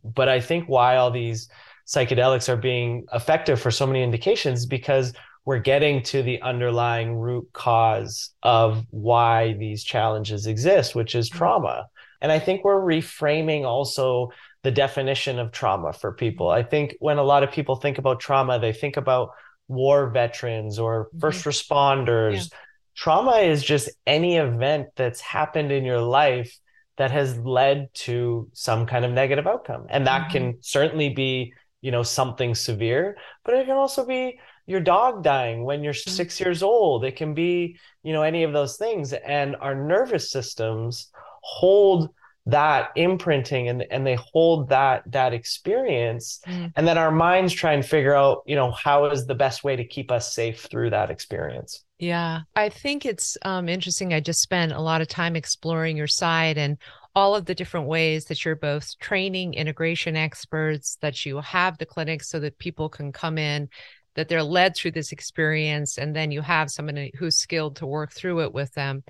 But 0.02 0.28
I 0.28 0.40
think 0.40 0.68
why 0.68 0.96
all 0.96 1.12
these 1.12 1.48
psychedelics 1.86 2.48
are 2.48 2.56
being 2.56 3.06
effective 3.12 3.60
for 3.60 3.70
so 3.70 3.86
many 3.86 4.02
indications 4.02 4.66
because 4.66 5.12
we're 5.44 5.58
getting 5.60 6.02
to 6.02 6.22
the 6.22 6.42
underlying 6.42 7.14
root 7.14 7.48
cause 7.52 8.30
of 8.42 8.84
why 8.90 9.52
these 9.54 9.84
challenges 9.84 10.46
exist, 10.46 10.94
which 10.94 11.14
is 11.14 11.28
mm-hmm. 11.28 11.38
trauma. 11.38 11.86
And 12.20 12.32
I 12.32 12.38
think 12.40 12.64
we're 12.64 12.80
reframing 12.80 13.64
also 13.64 14.32
the 14.64 14.72
definition 14.72 15.38
of 15.38 15.52
trauma 15.52 15.92
for 15.92 16.12
people. 16.12 16.48
I 16.48 16.64
think 16.64 16.96
when 16.98 17.18
a 17.18 17.22
lot 17.22 17.44
of 17.44 17.52
people 17.52 17.76
think 17.76 17.98
about 17.98 18.18
trauma, 18.18 18.58
they 18.58 18.72
think 18.72 18.96
about 18.96 19.30
war 19.68 20.10
veterans 20.10 20.78
or 20.80 21.08
1st 21.18 21.20
mm-hmm. 21.20 21.48
responders. 21.48 22.34
Yeah. 22.34 22.58
Trauma 22.96 23.36
is 23.36 23.62
just 23.62 23.90
any 24.06 24.38
event 24.38 24.88
that's 24.96 25.20
happened 25.20 25.70
in 25.70 25.84
your 25.84 26.00
life 26.00 26.58
that 26.96 27.10
has 27.10 27.38
led 27.38 27.92
to 27.92 28.48
some 28.54 28.86
kind 28.86 29.04
of 29.04 29.12
negative 29.12 29.46
outcome. 29.46 29.86
And 29.88 30.06
that 30.06 30.22
mm-hmm. 30.22 30.32
can 30.32 30.56
certainly 30.62 31.10
be, 31.10 31.52
you 31.80 31.90
know, 31.90 32.02
something 32.02 32.54
severe, 32.54 33.16
but 33.44 33.54
it 33.54 33.66
can 33.66 33.76
also 33.76 34.04
be 34.04 34.38
your 34.66 34.80
dog 34.80 35.22
dying 35.22 35.64
when 35.64 35.82
you're 35.82 35.92
mm-hmm. 35.92 36.10
6 36.10 36.40
years 36.40 36.62
old. 36.62 37.04
It 37.04 37.16
can 37.16 37.34
be, 37.34 37.78
you 38.02 38.12
know, 38.12 38.22
any 38.22 38.42
of 38.42 38.52
those 38.52 38.76
things 38.76 39.12
and 39.12 39.56
our 39.56 39.74
nervous 39.74 40.30
systems 40.30 41.10
hold 41.42 42.10
that 42.46 42.90
imprinting 42.94 43.68
and 43.68 43.84
and 43.90 44.06
they 44.06 44.16
hold 44.32 44.68
that 44.68 45.02
that 45.10 45.34
experience 45.34 46.40
mm. 46.46 46.72
and 46.76 46.86
then 46.86 46.96
our 46.96 47.10
minds 47.10 47.52
try 47.52 47.72
and 47.72 47.84
figure 47.84 48.14
out 48.14 48.42
you 48.46 48.54
know 48.54 48.70
how 48.70 49.06
is 49.06 49.26
the 49.26 49.34
best 49.34 49.64
way 49.64 49.74
to 49.74 49.84
keep 49.84 50.12
us 50.12 50.32
safe 50.32 50.60
through 50.70 50.88
that 50.88 51.10
experience 51.10 51.84
yeah 51.98 52.42
i 52.54 52.68
think 52.68 53.04
it's 53.04 53.36
um, 53.42 53.68
interesting 53.68 54.14
i 54.14 54.20
just 54.20 54.40
spent 54.40 54.72
a 54.72 54.80
lot 54.80 55.00
of 55.00 55.08
time 55.08 55.34
exploring 55.34 55.96
your 55.96 56.06
site 56.06 56.56
and 56.56 56.78
all 57.16 57.34
of 57.34 57.46
the 57.46 57.54
different 57.54 57.86
ways 57.86 58.26
that 58.26 58.44
you're 58.44 58.54
both 58.54 58.96
training 58.98 59.54
integration 59.54 60.16
experts 60.16 60.98
that 61.00 61.24
you 61.24 61.40
have 61.40 61.78
the 61.78 61.86
clinics 61.86 62.28
so 62.28 62.38
that 62.38 62.58
people 62.58 62.90
can 62.90 63.10
come 63.10 63.38
in 63.38 63.68
that 64.14 64.28
they're 64.28 64.42
led 64.42 64.76
through 64.76 64.90
this 64.90 65.12
experience 65.12 65.98
and 65.98 66.14
then 66.14 66.30
you 66.30 66.42
have 66.42 66.70
someone 66.70 67.10
who's 67.18 67.36
skilled 67.36 67.76
to 67.76 67.86
work 67.86 68.12
through 68.12 68.40
it 68.40 68.52
with 68.52 68.72
them. 68.74 69.02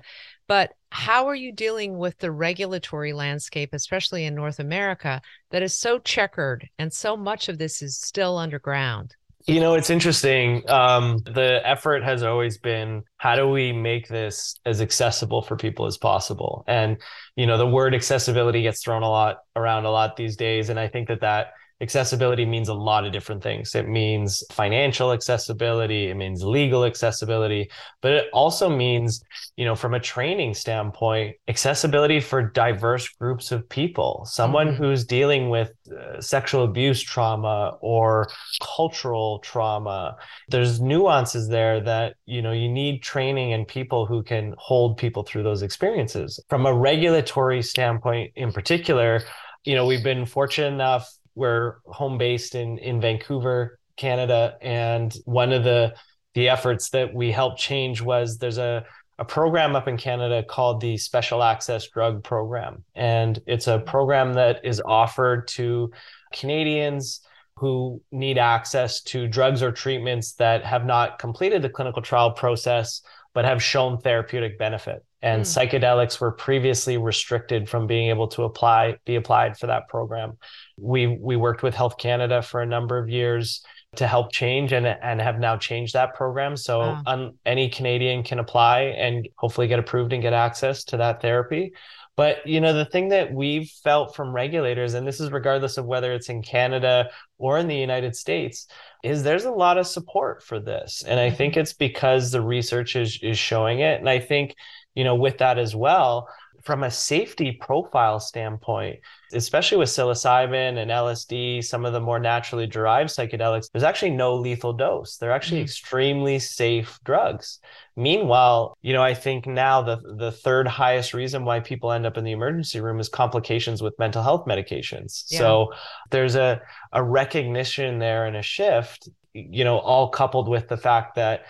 But 0.47 0.73
how 0.89 1.27
are 1.27 1.35
you 1.35 1.51
dealing 1.51 1.97
with 1.97 2.17
the 2.17 2.31
regulatory 2.31 3.11
landscape 3.11 3.71
especially 3.73 4.23
in 4.25 4.33
north 4.33 4.59
america 4.59 5.21
that 5.51 5.61
is 5.61 5.77
so 5.77 5.99
checkered 5.99 6.69
and 6.79 6.91
so 6.91 7.17
much 7.17 7.49
of 7.49 7.57
this 7.57 7.81
is 7.81 7.97
still 7.97 8.37
underground 8.37 9.13
you 9.47 9.61
know 9.61 9.75
it's 9.75 9.89
interesting 9.89 10.69
um, 10.69 11.19
the 11.19 11.61
effort 11.65 12.03
has 12.03 12.21
always 12.21 12.57
been 12.57 13.03
how 13.17 13.35
do 13.35 13.47
we 13.47 13.71
make 13.71 14.07
this 14.07 14.59
as 14.65 14.81
accessible 14.81 15.41
for 15.41 15.55
people 15.55 15.85
as 15.85 15.97
possible? 15.97 16.65
And 16.67 16.97
you 17.37 17.45
know 17.45 17.57
the 17.57 17.67
word 17.67 17.95
accessibility 17.95 18.61
gets 18.61 18.83
thrown 18.83 19.03
a 19.03 19.09
lot 19.09 19.37
around 19.55 19.85
a 19.85 19.91
lot 19.91 20.17
these 20.17 20.35
days 20.35 20.69
and 20.69 20.79
i 20.79 20.87
think 20.87 21.07
that 21.07 21.21
that 21.21 21.53
accessibility 21.79 22.45
means 22.45 22.69
a 22.69 22.73
lot 22.73 23.05
of 23.05 23.11
different 23.11 23.43
things. 23.43 23.75
It 23.75 23.87
means 23.87 24.43
financial 24.51 25.11
accessibility, 25.11 26.09
it 26.09 26.15
means 26.15 26.43
legal 26.43 26.85
accessibility, 26.85 27.69
but 28.01 28.13
it 28.13 28.25
also 28.33 28.67
means, 28.69 29.21
you 29.57 29.65
know, 29.65 29.75
from 29.75 29.93
a 29.93 29.99
training 29.99 30.55
standpoint, 30.55 31.35
accessibility 31.47 32.19
for 32.19 32.41
diverse 32.41 33.07
groups 33.09 33.51
of 33.51 33.67
people. 33.69 34.25
Someone 34.25 34.69
mm-hmm. 34.69 34.83
who's 34.83 35.05
dealing 35.05 35.49
with 35.49 35.71
uh, 35.91 36.19
sexual 36.19 36.63
abuse 36.63 37.01
trauma 37.01 37.77
or 37.81 38.27
cultural 38.61 39.39
trauma. 39.39 40.17
There's 40.49 40.81
nuances 40.81 41.47
there 41.47 41.79
that, 41.81 42.15
you 42.25 42.41
know, 42.41 42.53
you 42.53 42.69
need 42.69 43.03
training 43.03 43.53
and 43.53 43.67
people 43.67 44.05
who 44.05 44.23
can 44.23 44.55
hold 44.57 44.97
people 44.97 45.23
through 45.23 45.43
those 45.43 45.61
experiences. 45.61 46.39
From 46.49 46.65
a 46.65 46.73
regulatory 46.73 47.61
standpoint 47.61 48.31
in 48.35 48.51
particular, 48.51 49.21
you 49.63 49.75
know, 49.75 49.85
we've 49.85 50.03
been 50.03 50.25
fortunate 50.25 50.73
enough 50.73 51.11
we're 51.37 51.77
home 51.85 52.17
based 52.17 52.55
in 52.55 52.77
in 52.79 52.99
Vancouver, 52.99 53.79
Canada, 53.95 54.57
and 54.61 55.13
one 55.25 55.53
of 55.53 55.63
the 55.63 55.93
the 56.33 56.49
efforts 56.49 56.89
that 56.89 57.13
we 57.13 57.31
helped 57.31 57.59
change 57.59 58.01
was 58.01 58.37
there's 58.37 58.57
a 58.57 58.85
a 59.19 59.25
program 59.25 59.75
up 59.75 59.87
in 59.87 59.97
Canada 59.97 60.43
called 60.43 60.79
the 60.79 60.97
Special 60.97 61.41
Access 61.41 61.87
Drug 61.87 62.23
Program, 62.23 62.83
and 62.95 63.39
it's 63.47 63.67
a 63.67 63.79
program 63.79 64.33
that 64.33 64.63
is 64.63 64.81
offered 64.85 65.47
to 65.49 65.91
Canadians 66.33 67.21
who 67.55 68.01
need 68.11 68.37
access 68.37 69.01
to 69.01 69.27
drugs 69.27 69.63
or 69.63 69.71
treatments 69.71 70.33
that 70.33 70.63
have 70.63 70.85
not 70.85 71.17
completed 71.17 71.61
the 71.63 71.69
clinical 71.69 72.01
trial 72.01 72.31
process 72.31 73.01
but 73.37 73.45
have 73.45 73.61
shown 73.61 73.99
therapeutic 73.99 74.57
benefit. 74.57 75.05
And 75.21 75.43
mm. 75.43 75.45
psychedelics 75.45 76.19
were 76.19 76.31
previously 76.31 76.97
restricted 76.97 77.69
from 77.69 77.85
being 77.85 78.09
able 78.09 78.27
to 78.29 78.45
apply 78.45 78.97
be 79.05 79.15
applied 79.15 79.59
for 79.59 79.67
that 79.67 79.89
program. 79.89 80.39
We 80.75 81.05
we 81.05 81.35
worked 81.35 81.61
with 81.61 81.75
health 81.75 81.99
canada 81.99 82.41
for 82.41 82.63
a 82.63 82.65
number 82.65 82.97
of 82.97 83.09
years 83.09 83.63
to 83.97 84.07
help 84.07 84.31
change 84.31 84.71
and 84.71 84.85
and 84.85 85.21
have 85.21 85.39
now 85.39 85.57
changed 85.57 85.93
that 85.93 86.13
program 86.15 86.55
so 86.55 86.79
wow. 86.79 87.01
un, 87.05 87.33
any 87.45 87.69
canadian 87.69 88.23
can 88.23 88.39
apply 88.39 88.81
and 88.81 89.27
hopefully 89.35 89.67
get 89.67 89.79
approved 89.79 90.13
and 90.13 90.21
get 90.21 90.33
access 90.33 90.83
to 90.83 90.97
that 90.97 91.21
therapy 91.21 91.73
but 92.15 92.45
you 92.47 92.59
know 92.61 92.73
the 92.73 92.85
thing 92.85 93.09
that 93.09 93.33
we've 93.33 93.69
felt 93.83 94.15
from 94.15 94.33
regulators 94.33 94.93
and 94.93 95.07
this 95.07 95.19
is 95.19 95.31
regardless 95.31 95.77
of 95.77 95.85
whether 95.85 96.13
it's 96.13 96.29
in 96.29 96.41
canada 96.41 97.09
or 97.37 97.57
in 97.57 97.67
the 97.67 97.75
united 97.75 98.15
states 98.15 98.67
is 99.03 99.23
there's 99.23 99.45
a 99.45 99.51
lot 99.51 99.77
of 99.77 99.85
support 99.85 100.41
for 100.43 100.59
this 100.59 101.03
and 101.07 101.19
i 101.19 101.29
think 101.29 101.53
mm-hmm. 101.53 101.61
it's 101.61 101.73
because 101.73 102.31
the 102.31 102.41
research 102.41 102.95
is 102.95 103.19
is 103.21 103.37
showing 103.37 103.79
it 103.79 103.99
and 103.99 104.09
i 104.09 104.19
think 104.19 104.55
you 104.97 105.03
know, 105.03 105.13
with 105.13 105.37
that 105.37 105.59
as 105.59 105.75
well, 105.75 106.27
from 106.63 106.83
a 106.83 106.91
safety 106.91 107.51
profile 107.51 108.19
standpoint, 108.19 108.99
especially 109.33 109.77
with 109.77 109.89
psilocybin 109.89 110.77
and 110.77 110.91
LSD, 110.91 111.63
some 111.63 111.85
of 111.85 111.93
the 111.93 111.99
more 111.99 112.19
naturally 112.19 112.67
derived 112.67 113.09
psychedelics, 113.09 113.69
there's 113.71 113.83
actually 113.83 114.11
no 114.11 114.35
lethal 114.35 114.73
dose. 114.73 115.17
They're 115.17 115.31
actually 115.31 115.59
mm-hmm. 115.59 115.65
extremely 115.65 116.39
safe 116.39 116.99
drugs. 117.03 117.59
Meanwhile, 117.95 118.77
you 118.81 118.93
know, 118.93 119.03
I 119.03 119.13
think 119.13 119.47
now 119.47 119.81
the 119.81 119.97
the 120.17 120.31
third 120.31 120.67
highest 120.67 121.13
reason 121.13 121.45
why 121.45 121.59
people 121.59 121.91
end 121.91 122.05
up 122.05 122.17
in 122.17 122.23
the 122.23 122.31
emergency 122.31 122.79
room 122.79 122.99
is 122.99 123.09
complications 123.09 123.81
with 123.81 123.97
mental 123.99 124.23
health 124.23 124.45
medications. 124.45 125.25
Yeah. 125.29 125.39
So 125.39 125.73
there's 126.11 126.35
a 126.35 126.61
a 126.91 127.03
recognition 127.03 127.99
there 127.99 128.25
and 128.25 128.35
a 128.35 128.41
shift, 128.41 129.09
you 129.33 129.63
know, 129.63 129.77
all 129.79 130.09
coupled 130.09 130.47
with 130.47 130.67
the 130.67 130.77
fact 130.77 131.15
that 131.15 131.45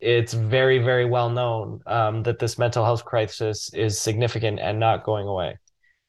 it's 0.00 0.34
very, 0.34 0.78
very 0.78 1.04
well 1.04 1.30
known 1.30 1.80
um, 1.86 2.22
that 2.24 2.38
this 2.38 2.58
mental 2.58 2.84
health 2.84 3.04
crisis 3.04 3.72
is 3.74 4.00
significant 4.00 4.60
and 4.60 4.78
not 4.78 5.04
going 5.04 5.26
away. 5.26 5.58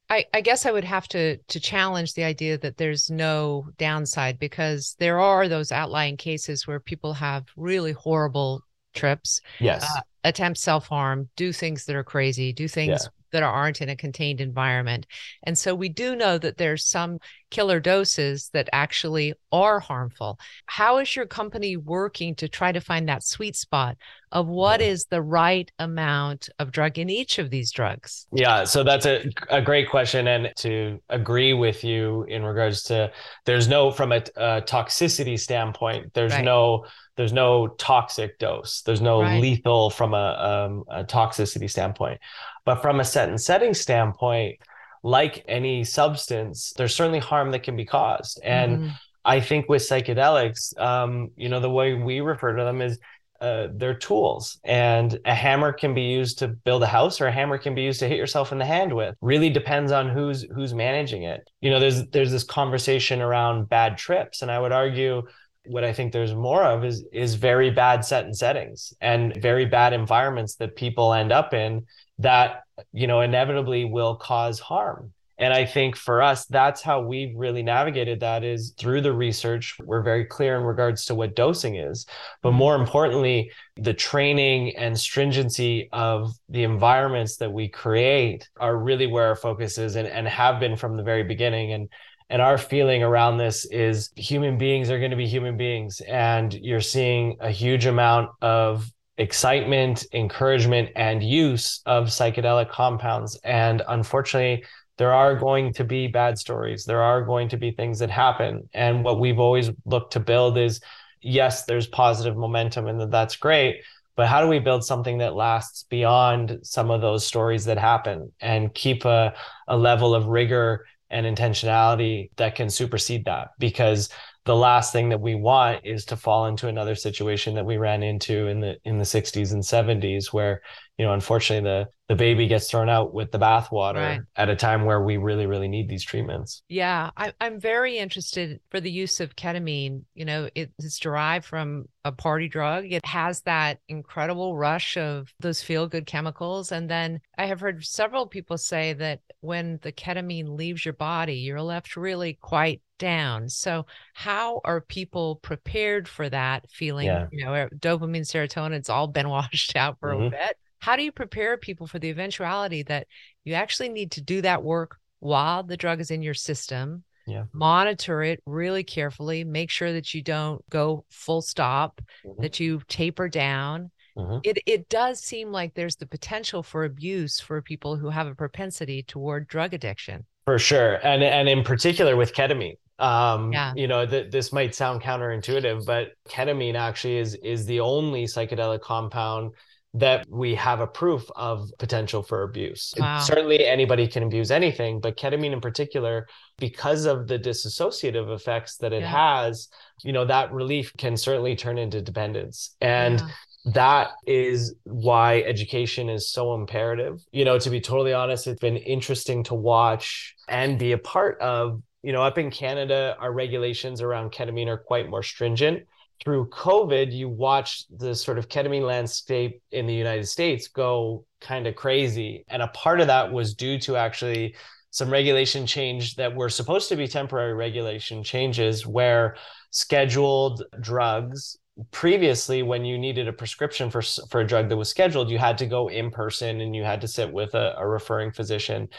I, 0.09 0.25
I, 0.33 0.39
guess 0.39 0.65
I 0.65 0.71
would 0.71 0.85
have 0.85 1.07
to 1.09 1.35
to 1.35 1.59
challenge 1.59 2.13
the 2.13 2.23
idea 2.23 2.57
that 2.59 2.77
there's 2.77 3.09
no 3.09 3.67
downside 3.77 4.39
because 4.39 4.95
there 4.99 5.19
are 5.19 5.49
those 5.49 5.71
outlying 5.73 6.15
cases 6.15 6.65
where 6.65 6.79
people 6.79 7.13
have 7.13 7.45
really 7.57 7.91
horrible 7.91 8.61
trips, 8.93 9.41
yes, 9.59 9.83
uh, 9.83 10.01
attempt 10.23 10.59
self 10.59 10.87
harm, 10.87 11.27
do 11.35 11.51
things 11.51 11.85
that 11.85 11.95
are 11.95 12.05
crazy, 12.05 12.53
do 12.53 12.67
things 12.69 13.03
yeah 13.03 13.09
that 13.31 13.43
aren't 13.43 13.81
in 13.81 13.89
a 13.89 13.95
contained 13.95 14.41
environment. 14.41 15.05
And 15.43 15.57
so 15.57 15.75
we 15.75 15.89
do 15.89 16.15
know 16.15 16.37
that 16.37 16.57
there's 16.57 16.85
some 16.85 17.19
killer 17.49 17.79
doses 17.79 18.49
that 18.53 18.69
actually 18.73 19.33
are 19.51 19.79
harmful. 19.79 20.39
How 20.65 20.97
is 20.97 21.15
your 21.15 21.25
company 21.25 21.77
working 21.77 22.35
to 22.35 22.49
try 22.49 22.71
to 22.71 22.81
find 22.81 23.07
that 23.07 23.23
sweet 23.23 23.55
spot 23.55 23.97
of 24.31 24.47
what 24.47 24.81
is 24.81 25.05
the 25.05 25.21
right 25.21 25.71
amount 25.79 26.49
of 26.59 26.71
drug 26.71 26.97
in 26.97 27.09
each 27.09 27.39
of 27.39 27.49
these 27.49 27.71
drugs? 27.71 28.27
Yeah, 28.31 28.65
so 28.65 28.83
that's 28.83 29.05
a, 29.05 29.29
a 29.49 29.61
great 29.61 29.89
question. 29.89 30.27
And 30.27 30.51
to 30.57 30.99
agree 31.09 31.53
with 31.53 31.83
you 31.83 32.23
in 32.23 32.43
regards 32.43 32.83
to 32.83 33.11
there's 33.45 33.67
no, 33.67 33.91
from 33.91 34.11
a, 34.11 34.23
a 34.35 34.61
toxicity 34.61 35.39
standpoint, 35.39 36.13
there's 36.13 36.33
right. 36.33 36.43
no 36.43 36.85
there's 37.15 37.33
no 37.33 37.67
toxic 37.67 38.37
dose 38.37 38.83
there's 38.83 39.01
no 39.01 39.21
right. 39.21 39.41
lethal 39.41 39.89
from 39.89 40.13
a, 40.13 40.67
um, 40.67 40.83
a 40.87 41.03
toxicity 41.03 41.67
standpoint 41.67 42.19
but 42.67 42.81
from 42.81 42.99
a 42.99 43.05
set 43.05 43.29
and 43.29 43.39
setting 43.39 43.73
standpoint, 43.73 44.59
like 45.01 45.45
any 45.47 45.85
substance, 45.85 46.73
there's 46.75 46.93
certainly 46.93 47.19
harm 47.19 47.51
that 47.51 47.63
can 47.63 47.77
be 47.77 47.85
caused. 47.85 48.41
And 48.43 48.79
mm. 48.79 48.91
I 49.23 49.39
think 49.39 49.69
with 49.69 49.83
psychedelics, 49.83 50.77
um, 50.77 51.29
you 51.37 51.47
know, 51.47 51.61
the 51.61 51.69
way 51.69 51.93
we 51.93 52.19
refer 52.19 52.57
to 52.57 52.65
them 52.65 52.81
is 52.81 52.99
uh, 53.39 53.67
they're 53.71 53.93
tools 53.93 54.59
and 54.65 55.17
a 55.23 55.33
hammer 55.33 55.71
can 55.71 55.93
be 55.93 56.01
used 56.01 56.39
to 56.39 56.49
build 56.49 56.83
a 56.83 56.87
house 56.87 57.21
or 57.21 57.27
a 57.27 57.31
hammer 57.31 57.57
can 57.57 57.73
be 57.73 57.83
used 57.83 58.01
to 58.01 58.07
hit 58.07 58.17
yourself 58.17 58.51
in 58.51 58.57
the 58.57 58.65
hand 58.65 58.93
with 58.93 59.15
really 59.21 59.49
depends 59.49 59.91
on 59.91 60.09
who's 60.09 60.41
who's 60.55 60.73
managing 60.73 61.21
it 61.21 61.47
you 61.61 61.69
know 61.69 61.79
there's 61.79 62.03
there's 62.07 62.31
this 62.31 62.43
conversation 62.43 63.21
around 63.21 63.69
bad 63.69 63.95
trips 63.95 64.41
and 64.41 64.49
i 64.49 64.57
would 64.59 64.71
argue 64.71 65.21
what 65.69 65.83
I 65.83 65.93
think 65.93 66.11
there's 66.11 66.33
more 66.33 66.63
of 66.63 66.83
is 66.83 67.05
is 67.11 67.35
very 67.35 67.69
bad 67.69 68.05
set 68.05 68.25
and 68.25 68.35
settings 68.35 68.93
and 69.01 69.35
very 69.35 69.65
bad 69.65 69.93
environments 69.93 70.55
that 70.55 70.75
people 70.75 71.13
end 71.13 71.31
up 71.31 71.53
in 71.53 71.85
that 72.19 72.63
you 72.93 73.07
know 73.07 73.21
inevitably 73.21 73.85
will 73.85 74.15
cause 74.15 74.59
harm 74.59 75.13
and 75.37 75.53
i 75.53 75.65
think 75.65 75.95
for 75.95 76.21
us 76.21 76.45
that's 76.45 76.81
how 76.81 77.01
we've 77.01 77.35
really 77.35 77.63
navigated 77.63 78.19
that 78.19 78.43
is 78.43 78.73
through 78.77 79.01
the 79.01 79.13
research. 79.13 79.77
We're 79.83 80.01
very 80.01 80.25
clear 80.25 80.57
in 80.57 80.63
regards 80.63 81.05
to 81.05 81.15
what 81.15 81.35
dosing 81.35 81.75
is 81.75 82.05
but 82.41 82.51
more 82.51 82.75
importantly 82.75 83.51
the 83.79 83.93
training 83.93 84.75
and 84.75 84.99
stringency 84.99 85.89
of 85.91 86.33
the 86.49 86.63
environments 86.63 87.37
that 87.37 87.51
we 87.51 87.67
create 87.67 88.49
are 88.59 88.77
really 88.77 89.07
where 89.07 89.27
our 89.27 89.35
focus 89.35 89.77
is 89.77 89.95
and, 89.95 90.07
and 90.07 90.27
have 90.27 90.59
been 90.59 90.75
from 90.75 90.97
the 90.97 91.03
very 91.03 91.23
beginning. 91.23 91.73
And 91.73 91.89
and 92.29 92.41
our 92.41 92.57
feeling 92.57 93.03
around 93.03 93.37
this 93.37 93.65
is 93.65 94.09
human 94.17 94.57
beings 94.57 94.89
are 94.89 94.99
going 94.99 95.11
to 95.11 95.17
be 95.17 95.27
human 95.27 95.55
beings. 95.55 96.01
And 96.01 96.53
you're 96.53 96.81
seeing 96.81 97.37
a 97.39 97.49
huge 97.49 97.85
amount 97.85 98.31
of 98.41 98.91
excitement, 99.17 100.05
encouragement, 100.11 100.89
and 100.97 101.23
use 101.23 101.81
of 101.85 102.07
psychedelic 102.07 102.69
compounds. 102.69 103.39
And 103.45 103.81
unfortunately, 103.87 104.65
there 104.97 105.13
are 105.13 105.35
going 105.35 105.73
to 105.73 105.83
be 105.83 106.07
bad 106.07 106.37
stories. 106.37 106.85
There 106.85 107.01
are 107.01 107.23
going 107.23 107.49
to 107.49 107.57
be 107.57 107.71
things 107.71 107.99
that 107.99 108.09
happen. 108.09 108.67
And 108.73 109.03
what 109.03 109.19
we've 109.19 109.39
always 109.39 109.69
looked 109.85 110.13
to 110.13 110.19
build 110.19 110.57
is 110.57 110.81
yes, 111.21 111.65
there's 111.65 111.87
positive 111.87 112.35
momentum 112.35 112.87
and 112.87 113.11
that's 113.11 113.35
great. 113.35 113.81
But 114.15 114.27
how 114.27 114.41
do 114.41 114.47
we 114.47 114.59
build 114.59 114.83
something 114.83 115.19
that 115.19 115.35
lasts 115.35 115.83
beyond 115.89 116.59
some 116.63 116.89
of 116.89 117.01
those 117.01 117.25
stories 117.25 117.65
that 117.65 117.77
happen 117.77 118.31
and 118.41 118.73
keep 118.73 119.05
a, 119.05 119.33
a 119.67 119.77
level 119.77 120.15
of 120.15 120.25
rigor 120.25 120.85
and 121.09 121.25
intentionality 121.25 122.31
that 122.37 122.55
can 122.55 122.69
supersede 122.69 123.25
that? 123.25 123.49
Because 123.59 124.09
the 124.45 124.55
last 124.55 124.91
thing 124.91 125.09
that 125.09 125.21
we 125.21 125.35
want 125.35 125.85
is 125.85 126.05
to 126.05 126.15
fall 126.15 126.47
into 126.47 126.67
another 126.67 126.95
situation 126.95 127.53
that 127.55 127.65
we 127.65 127.77
ran 127.77 128.01
into 128.01 128.47
in 128.47 128.59
the 128.59 128.77
in 128.85 128.97
the 128.97 129.03
60s 129.03 129.51
and 129.51 129.61
70s 129.61 130.33
where 130.33 130.61
you 130.97 131.05
know 131.05 131.13
unfortunately 131.13 131.69
the 131.69 131.87
the 132.07 132.15
baby 132.15 132.47
gets 132.47 132.69
thrown 132.69 132.89
out 132.89 133.13
with 133.13 133.31
the 133.31 133.39
bathwater 133.39 133.95
right. 133.95 134.21
at 134.35 134.49
a 134.49 134.55
time 134.55 134.85
where 134.85 135.01
we 135.01 135.17
really 135.17 135.45
really 135.45 135.67
need 135.67 135.87
these 135.87 136.03
treatments 136.03 136.63
yeah 136.67 137.11
I, 137.15 137.33
i'm 137.39 137.59
very 137.59 137.97
interested 137.97 138.59
for 138.69 138.79
the 138.79 138.91
use 138.91 139.19
of 139.19 139.35
ketamine 139.35 140.03
you 140.15 140.25
know 140.25 140.49
it, 140.55 140.71
it's 140.79 140.99
derived 140.99 141.45
from 141.45 141.87
a 142.03 142.11
party 142.11 142.47
drug 142.47 142.91
it 142.91 143.05
has 143.05 143.41
that 143.41 143.79
incredible 143.87 144.55
rush 144.55 144.97
of 144.97 145.31
those 145.39 145.61
feel 145.61 145.87
good 145.87 146.05
chemicals 146.05 146.71
and 146.71 146.89
then 146.89 147.21
i 147.37 147.45
have 147.45 147.59
heard 147.59 147.85
several 147.85 148.25
people 148.25 148.57
say 148.57 148.93
that 148.93 149.21
when 149.41 149.79
the 149.83 149.91
ketamine 149.91 150.57
leaves 150.57 150.85
your 150.85 150.93
body 150.93 151.35
you're 151.35 151.61
left 151.61 151.95
really 151.95 152.33
quite 152.33 152.81
down. 152.97 153.47
So, 153.47 153.85
how 154.13 154.61
are 154.65 154.81
people 154.81 155.35
prepared 155.37 156.07
for 156.07 156.27
that 156.29 156.69
feeling? 156.71 157.05
Yeah. 157.05 157.27
You 157.31 157.45
know, 157.45 157.69
dopamine, 157.75 158.21
serotonin, 158.21 158.73
it's 158.73 158.89
all 158.89 159.07
been 159.07 159.29
washed 159.37 159.75
out 159.75 159.99
for 159.99 160.13
mm-hmm. 160.13 160.25
a 160.25 160.29
bit. 160.31 160.57
How 160.79 160.95
do 160.95 161.03
you 161.03 161.11
prepare 161.11 161.57
people 161.57 161.87
for 161.87 161.99
the 161.99 162.09
eventuality 162.09 162.83
that 162.83 163.07
you 163.43 163.53
actually 163.53 163.89
need 163.89 164.11
to 164.11 164.21
do 164.21 164.41
that 164.41 164.63
work 164.63 164.97
while 165.19 165.63
the 165.63 165.77
drug 165.77 165.99
is 165.99 166.11
in 166.11 166.21
your 166.21 166.33
system? 166.33 167.03
Yeah. 167.25 167.45
Monitor 167.51 168.23
it 168.23 168.41
really 168.45 168.83
carefully. 168.83 169.43
Make 169.43 169.69
sure 169.69 169.91
that 169.93 170.13
you 170.13 170.21
don't 170.21 170.67
go 170.69 171.03
full 171.09 171.41
stop, 171.41 172.01
mm-hmm. 172.25 172.41
that 172.41 172.59
you 172.59 172.81
taper 172.87 173.27
down. 173.27 173.91
Mm-hmm. 174.17 174.39
It 174.43 174.59
it 174.65 174.89
does 174.89 175.19
seem 175.19 175.51
like 175.51 175.73
there's 175.73 175.97
the 175.97 176.07
potential 176.07 176.63
for 176.63 176.85
abuse 176.85 177.39
for 177.39 177.61
people 177.61 177.97
who 177.97 178.09
have 178.09 178.27
a 178.27 178.33
propensity 178.33 179.03
toward 179.03 179.47
drug 179.47 179.73
addiction. 179.73 180.25
For 180.45 180.57
sure, 180.57 181.05
and 181.05 181.21
and 181.21 181.49
in 181.49 181.63
particular 181.63 182.15
with 182.15 182.33
ketamine, 182.33 182.77
um 182.99 183.51
yeah. 183.53 183.73
you 183.75 183.87
know 183.87 184.05
th- 184.05 184.31
this 184.31 184.51
might 184.51 184.73
sound 184.73 185.01
counterintuitive 185.01 185.85
but 185.85 186.13
ketamine 186.27 186.73
actually 186.75 187.17
is 187.17 187.35
is 187.35 187.65
the 187.67 187.79
only 187.79 188.23
psychedelic 188.23 188.81
compound 188.81 189.51
that 189.93 190.27
we 190.29 190.53
have 190.55 190.79
a 190.79 190.87
proof 190.87 191.25
of 191.35 191.69
potential 191.79 192.21
for 192.21 192.43
abuse. 192.43 192.93
Wow. 192.97 193.19
Certainly 193.19 193.65
anybody 193.65 194.07
can 194.07 194.23
abuse 194.23 194.51
anything, 194.51 194.99
but 194.99 195.17
ketamine 195.17 195.53
in 195.53 195.61
particular, 195.61 196.27
because 196.57 197.05
of 197.05 197.27
the 197.27 197.39
dissociative 197.39 198.33
effects 198.33 198.77
that 198.77 198.93
it 198.93 199.01
yeah. 199.01 199.45
has, 199.45 199.69
you 200.03 200.13
know, 200.13 200.25
that 200.25 200.51
relief 200.51 200.91
can 200.97 201.17
certainly 201.17 201.55
turn 201.55 201.77
into 201.77 202.01
dependence. 202.01 202.75
And 202.81 203.19
yeah. 203.19 203.27
That 203.73 204.11
is 204.25 204.75
why 204.85 205.41
education 205.41 206.07
is 206.07 206.29
so 206.31 206.53
imperative. 206.53 207.19
You 207.33 207.43
know, 207.43 207.59
to 207.59 207.69
be 207.69 207.81
totally 207.81 208.13
honest, 208.13 208.47
it's 208.47 208.61
been 208.61 208.77
interesting 208.77 209.43
to 209.45 209.55
watch 209.55 210.35
and 210.47 210.79
be 210.79 210.93
a 210.93 210.97
part 210.97 211.41
of 211.41 211.81
you 212.03 212.13
know, 212.13 212.23
up 212.23 212.37
in 212.37 212.51
Canada, 212.51 213.17
our 213.19 213.33
regulations 213.33 214.01
around 214.01 214.31
ketamine 214.31 214.67
are 214.67 214.77
quite 214.77 215.09
more 215.09 215.23
stringent. 215.23 215.85
Through 216.23 216.49
COVID, 216.49 217.11
you 217.11 217.29
watch 217.29 217.85
the 217.95 218.15
sort 218.15 218.37
of 218.37 218.49
ketamine 218.49 218.85
landscape 218.85 219.61
in 219.71 219.85
the 219.85 219.93
United 219.93 220.25
States 220.27 220.67
go 220.67 221.25
kind 221.41 221.67
of 221.67 221.75
crazy. 221.75 222.43
And 222.47 222.61
a 222.61 222.67
part 222.69 222.99
of 222.99 223.07
that 223.07 223.31
was 223.31 223.53
due 223.53 223.79
to 223.79 223.95
actually 223.95 224.55
some 224.89 225.09
regulation 225.09 225.67
change 225.67 226.15
that 226.15 226.35
were 226.35 226.49
supposed 226.49 226.89
to 226.89 226.95
be 226.95 227.07
temporary 227.07 227.53
regulation 227.53 228.23
changes 228.23 228.87
where 228.87 229.35
scheduled 229.71 230.63
drugs 230.81 231.57
previously 231.91 232.63
when 232.63 232.83
you 232.83 232.97
needed 232.97 233.27
a 233.27 233.33
prescription 233.33 233.91
for 233.91 234.01
for 234.01 234.41
a 234.41 234.47
drug 234.47 234.67
that 234.67 234.77
was 234.77 234.89
scheduled 234.89 235.29
you 235.29 235.37
had 235.37 235.59
to 235.59 235.67
go 235.67 235.89
in 235.89 236.09
person 236.09 236.61
and 236.61 236.75
you 236.75 236.83
had 236.83 236.99
to 236.99 237.07
sit 237.07 237.31
with 237.31 237.53
a, 237.53 237.75
a 237.77 237.87
referring 237.87 238.31
physician 238.31 238.89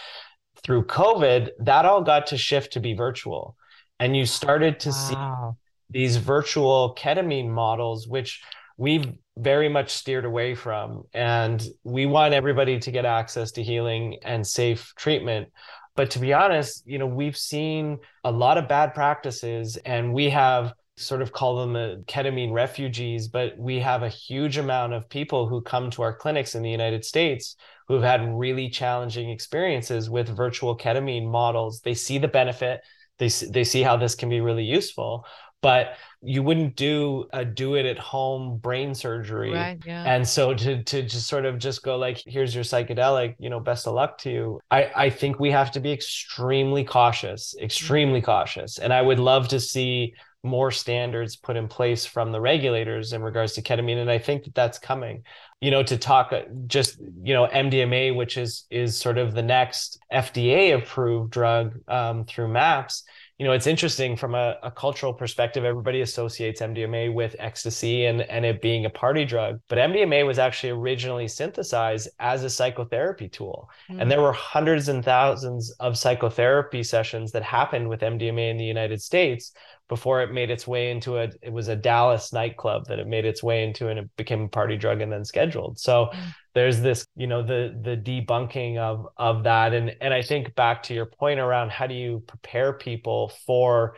through 0.65 0.85
COVID, 0.87 1.51
that 1.61 1.85
all 1.85 2.03
got 2.03 2.27
to 2.29 2.37
shift 2.37 2.73
to 2.73 2.81
be 2.81 2.95
virtual. 2.95 3.57
And 4.01 4.17
you 4.17 4.27
started 4.27 4.81
to 4.81 4.91
wow. 4.91 5.57
see 5.57 5.59
these 5.91 6.17
virtual 6.17 6.95
ketamine 6.99 7.49
models, 7.49 8.07
which 8.07 8.43
we've 8.77 9.13
very 9.37 9.69
much 9.69 9.91
steered 9.91 10.25
away 10.25 10.55
from. 10.55 11.05
And 11.13 11.63
we 11.85 12.07
want 12.07 12.35
everybody 12.35 12.79
to 12.79 12.91
get 12.91 13.05
access 13.05 13.53
to 13.53 13.63
healing 13.63 14.19
and 14.23 14.47
safe 14.47 14.93
treatment. 14.97 15.49
But 15.97 16.11
to 16.13 16.19
be 16.19 16.33
honest, 16.33 16.85
you 16.87 16.99
know, 16.99 17.07
we've 17.07 17.37
seen 17.37 17.99
a 18.25 18.31
lot 18.31 18.57
of 18.57 18.69
bad 18.69 18.95
practices 18.95 19.77
and 19.85 20.13
we 20.13 20.31
have 20.31 20.73
sort 20.97 21.23
of 21.23 21.33
call 21.33 21.57
them 21.61 21.73
the 21.73 22.05
ketamine 22.07 22.53
refugees, 22.53 23.29
but 23.29 23.57
we 23.57 23.79
have 23.79 24.03
a 24.03 24.09
huge 24.09 24.59
amount 24.59 24.93
of 24.93 25.09
people 25.09 25.49
who 25.49 25.61
come 25.61 25.91
to 25.91 26.03
our 26.03 26.13
clinics 26.13 26.55
in 26.55 26.63
the 26.63 26.71
United 26.71 27.05
States 27.05 27.57
who've 27.87 28.03
had 28.03 28.37
really 28.37 28.69
challenging 28.69 29.31
experiences 29.31 30.11
with 30.11 30.29
virtual 30.29 30.77
ketamine 30.77 31.31
models. 31.31 31.81
They 31.81 31.95
see 31.95 32.19
the 32.19 32.29
benefit, 32.29 32.81
they 33.19 33.29
they 33.29 33.65
see 33.65 33.83
how 33.83 33.97
this 33.97 34.15
can 34.15 34.29
be 34.29 34.41
really 34.41 34.65
useful, 34.65 35.25
but 35.61 35.97
you 36.23 36.43
wouldn't 36.43 36.77
do 36.77 37.27
a 37.33 37.45
do 37.45 37.75
it 37.75 37.87
at 37.87 37.99
home 37.99 38.59
brain 38.59 38.95
surgery. 38.95 39.53
Right, 39.53 39.79
yeah. 39.85 40.05
And 40.05 40.27
so 40.27 40.55
to 40.55 40.83
to 40.83 41.03
just 41.03 41.29
sort 41.29 41.45
of 41.45 41.59
just 41.59 41.83
go 41.83 41.97
like 41.97 42.23
here's 42.27 42.55
your 42.55 42.65
psychedelic, 42.65 43.37
you 43.39 43.51
know, 43.51 43.61
best 43.61 43.87
of 43.87 43.95
luck 43.95 44.19
to 44.19 44.31
you. 44.31 44.61
I 44.71 44.91
I 44.95 45.11
think 45.11 45.39
we 45.39 45.51
have 45.51 45.71
to 45.73 45.81
be 45.81 45.93
extremely 45.93 46.85
cautious, 46.85 47.55
extremely 47.61 48.21
mm-hmm. 48.21 48.27
cautious. 48.27 48.79
And 48.79 48.93
I 48.93 49.03
would 49.03 49.19
love 49.19 49.49
to 49.49 49.61
see 49.61 50.15
more 50.45 50.71
standards 50.71 51.37
put 51.37 51.57
in 51.57 51.67
place 51.67 52.07
from 52.07 52.31
the 52.31 52.41
regulators 52.41 53.13
in 53.13 53.23
regards 53.23 53.55
to 53.55 53.63
ketamine 53.63 54.01
and 54.01 54.11
i 54.11 54.19
think 54.19 54.45
that 54.45 54.55
that's 54.55 54.79
coming 54.79 55.25
you 55.61 55.71
know 55.71 55.83
to 55.83 55.99
talk 55.99 56.33
uh, 56.33 56.43
just 56.69 56.97
you 57.23 57.35
know 57.35 57.49
mdma 57.49 58.15
which 58.15 58.37
is 58.37 58.65
is 58.71 58.97
sort 58.97 59.19
of 59.19 59.35
the 59.35 59.43
next 59.43 59.99
fda 60.13 60.77
approved 60.77 61.33
drug 61.33 61.75
um, 61.89 62.25
through 62.25 62.47
maps 62.47 63.03
you 63.39 63.47
know 63.47 63.53
it's 63.53 63.67
interesting 63.67 64.17
from 64.17 64.35
a, 64.35 64.57
a, 64.63 64.71
cultural 64.71 65.15
perspective 65.15 65.65
everybody 65.65 66.01
associates 66.01 66.61
mdma 66.61 67.13
with 67.13 67.37
ecstasy 67.39 68.07
and, 68.07 68.23
and 68.23 68.45
it 68.45 68.61
being 68.61 68.85
a 68.85 68.91
party 68.91 69.25
drug 69.25 69.61
but 69.69 69.79
mdma 69.79 70.27
was 70.27 70.39
actually 70.39 70.71
originally 70.71 71.29
synthesized 71.29 72.09
as 72.19 72.43
a 72.45 72.51
psychotherapy 72.51 73.29
tool 73.29 73.71
mm-hmm. 73.89 74.01
and 74.01 74.11
there 74.11 74.21
were 74.21 74.33
hundreds 74.33 74.89
and 74.89 75.05
thousands 75.05 75.71
of 75.81 75.97
psychotherapy 75.97 76.83
sessions 76.83 77.33
that 77.33 77.43
happened 77.43 77.89
with 77.89 78.01
mdma 78.01 78.51
in 78.51 78.57
the 78.57 78.65
united 78.65 79.01
states 79.01 79.53
before 79.89 80.23
it 80.23 80.33
made 80.33 80.51
its 80.51 80.67
way 80.67 80.91
into 80.91 81.17
a 81.17 81.31
it 81.43 81.53
was 81.53 81.69
a 81.69 81.77
Dallas 81.77 82.33
nightclub 82.33 82.87
that 82.87 82.99
it 82.99 83.07
made 83.07 83.25
its 83.25 83.43
way 83.43 83.65
into 83.65 83.89
and 83.89 83.99
it 83.99 84.17
became 84.17 84.43
a 84.43 84.49
party 84.49 84.77
drug 84.77 85.01
and 85.01 85.11
then 85.11 85.25
scheduled. 85.25 85.79
So 85.79 86.11
mm. 86.13 86.35
there's 86.55 86.81
this, 86.81 87.07
you 87.17 87.27
know, 87.27 87.43
the 87.43 87.79
the 87.83 87.97
debunking 87.97 88.79
of 88.79 89.07
of 89.17 89.45
that. 89.45 89.73
And 89.73 89.97
and 90.01 90.13
I 90.13 90.23
think 90.23 90.55
back 90.55 90.83
to 90.85 90.95
your 90.95 91.07
point 91.07 91.41
around 91.41 91.71
how 91.71 91.87
do 91.87 91.95
you 91.95 92.23
prepare 92.27 92.73
people 92.75 93.33
for 93.47 93.97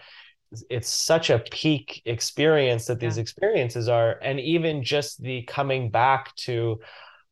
it's 0.68 0.88
such 0.88 1.31
a 1.31 1.38
peak 1.38 2.03
experience 2.07 2.87
that 2.87 2.98
these 2.98 3.16
yeah. 3.16 3.22
experiences 3.22 3.88
are. 3.88 4.18
And 4.22 4.40
even 4.40 4.83
just 4.83 5.22
the 5.22 5.42
coming 5.42 5.90
back 5.90 6.35
to 6.37 6.81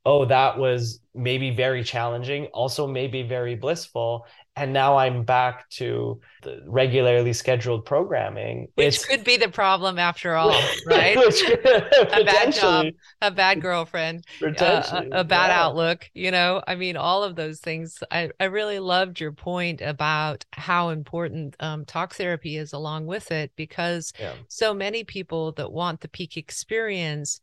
oh, 0.09 0.25
that 0.25 0.57
was 0.57 1.01
maybe 1.15 1.51
very 1.51 1.85
challenging, 1.85 2.47
also 2.47 2.87
maybe 2.87 3.23
very 3.23 3.55
blissful 3.55 4.25
and 4.59 4.73
now 4.73 4.97
I'm 4.97 5.23
back 5.23 5.69
to 5.71 6.21
the 6.43 6.63
regularly 6.67 7.33
scheduled 7.33 7.85
programming. 7.85 8.69
Which 8.75 8.97
it's, 8.97 9.05
could 9.05 9.25
be 9.25 9.37
the 9.37 9.49
problem 9.49 9.99
after 9.99 10.35
all, 10.35 10.51
right? 10.87 11.17
a 11.17 12.25
bad 12.25 12.53
job, 12.53 12.87
a 13.23 13.31
bad 13.31 13.63
girlfriend, 13.63 14.25
uh, 14.43 14.47
a, 14.51 15.21
a, 15.21 15.25
bad 15.25 15.49
yeah. 15.49 15.63
outlook. 15.63 16.11
You 16.15 16.31
know, 16.31 16.63
I 16.67 16.75
mean, 16.75 16.97
all 16.97 17.23
of 17.23 17.37
those 17.37 17.61
things. 17.61 17.99
I, 18.11 18.31
I 18.41 18.45
really 18.45 18.81
loved 18.81 19.21
your 19.21 19.33
point 19.33 19.81
about 19.81 20.45
how 20.53 20.89
important 20.91 21.55
um, 21.61 21.85
talk 21.85 22.15
therapy 22.15 22.57
is 22.57 22.73
along 22.73 23.07
with 23.07 23.31
it, 23.31 23.53
because 23.57 24.13
yeah. 24.19 24.33
so 24.49 24.75
many 24.75 25.05
people 25.05 25.53
that 25.53 25.73
want 25.73 26.01
the 26.01 26.09
peak 26.09 26.37
experience 26.37 27.41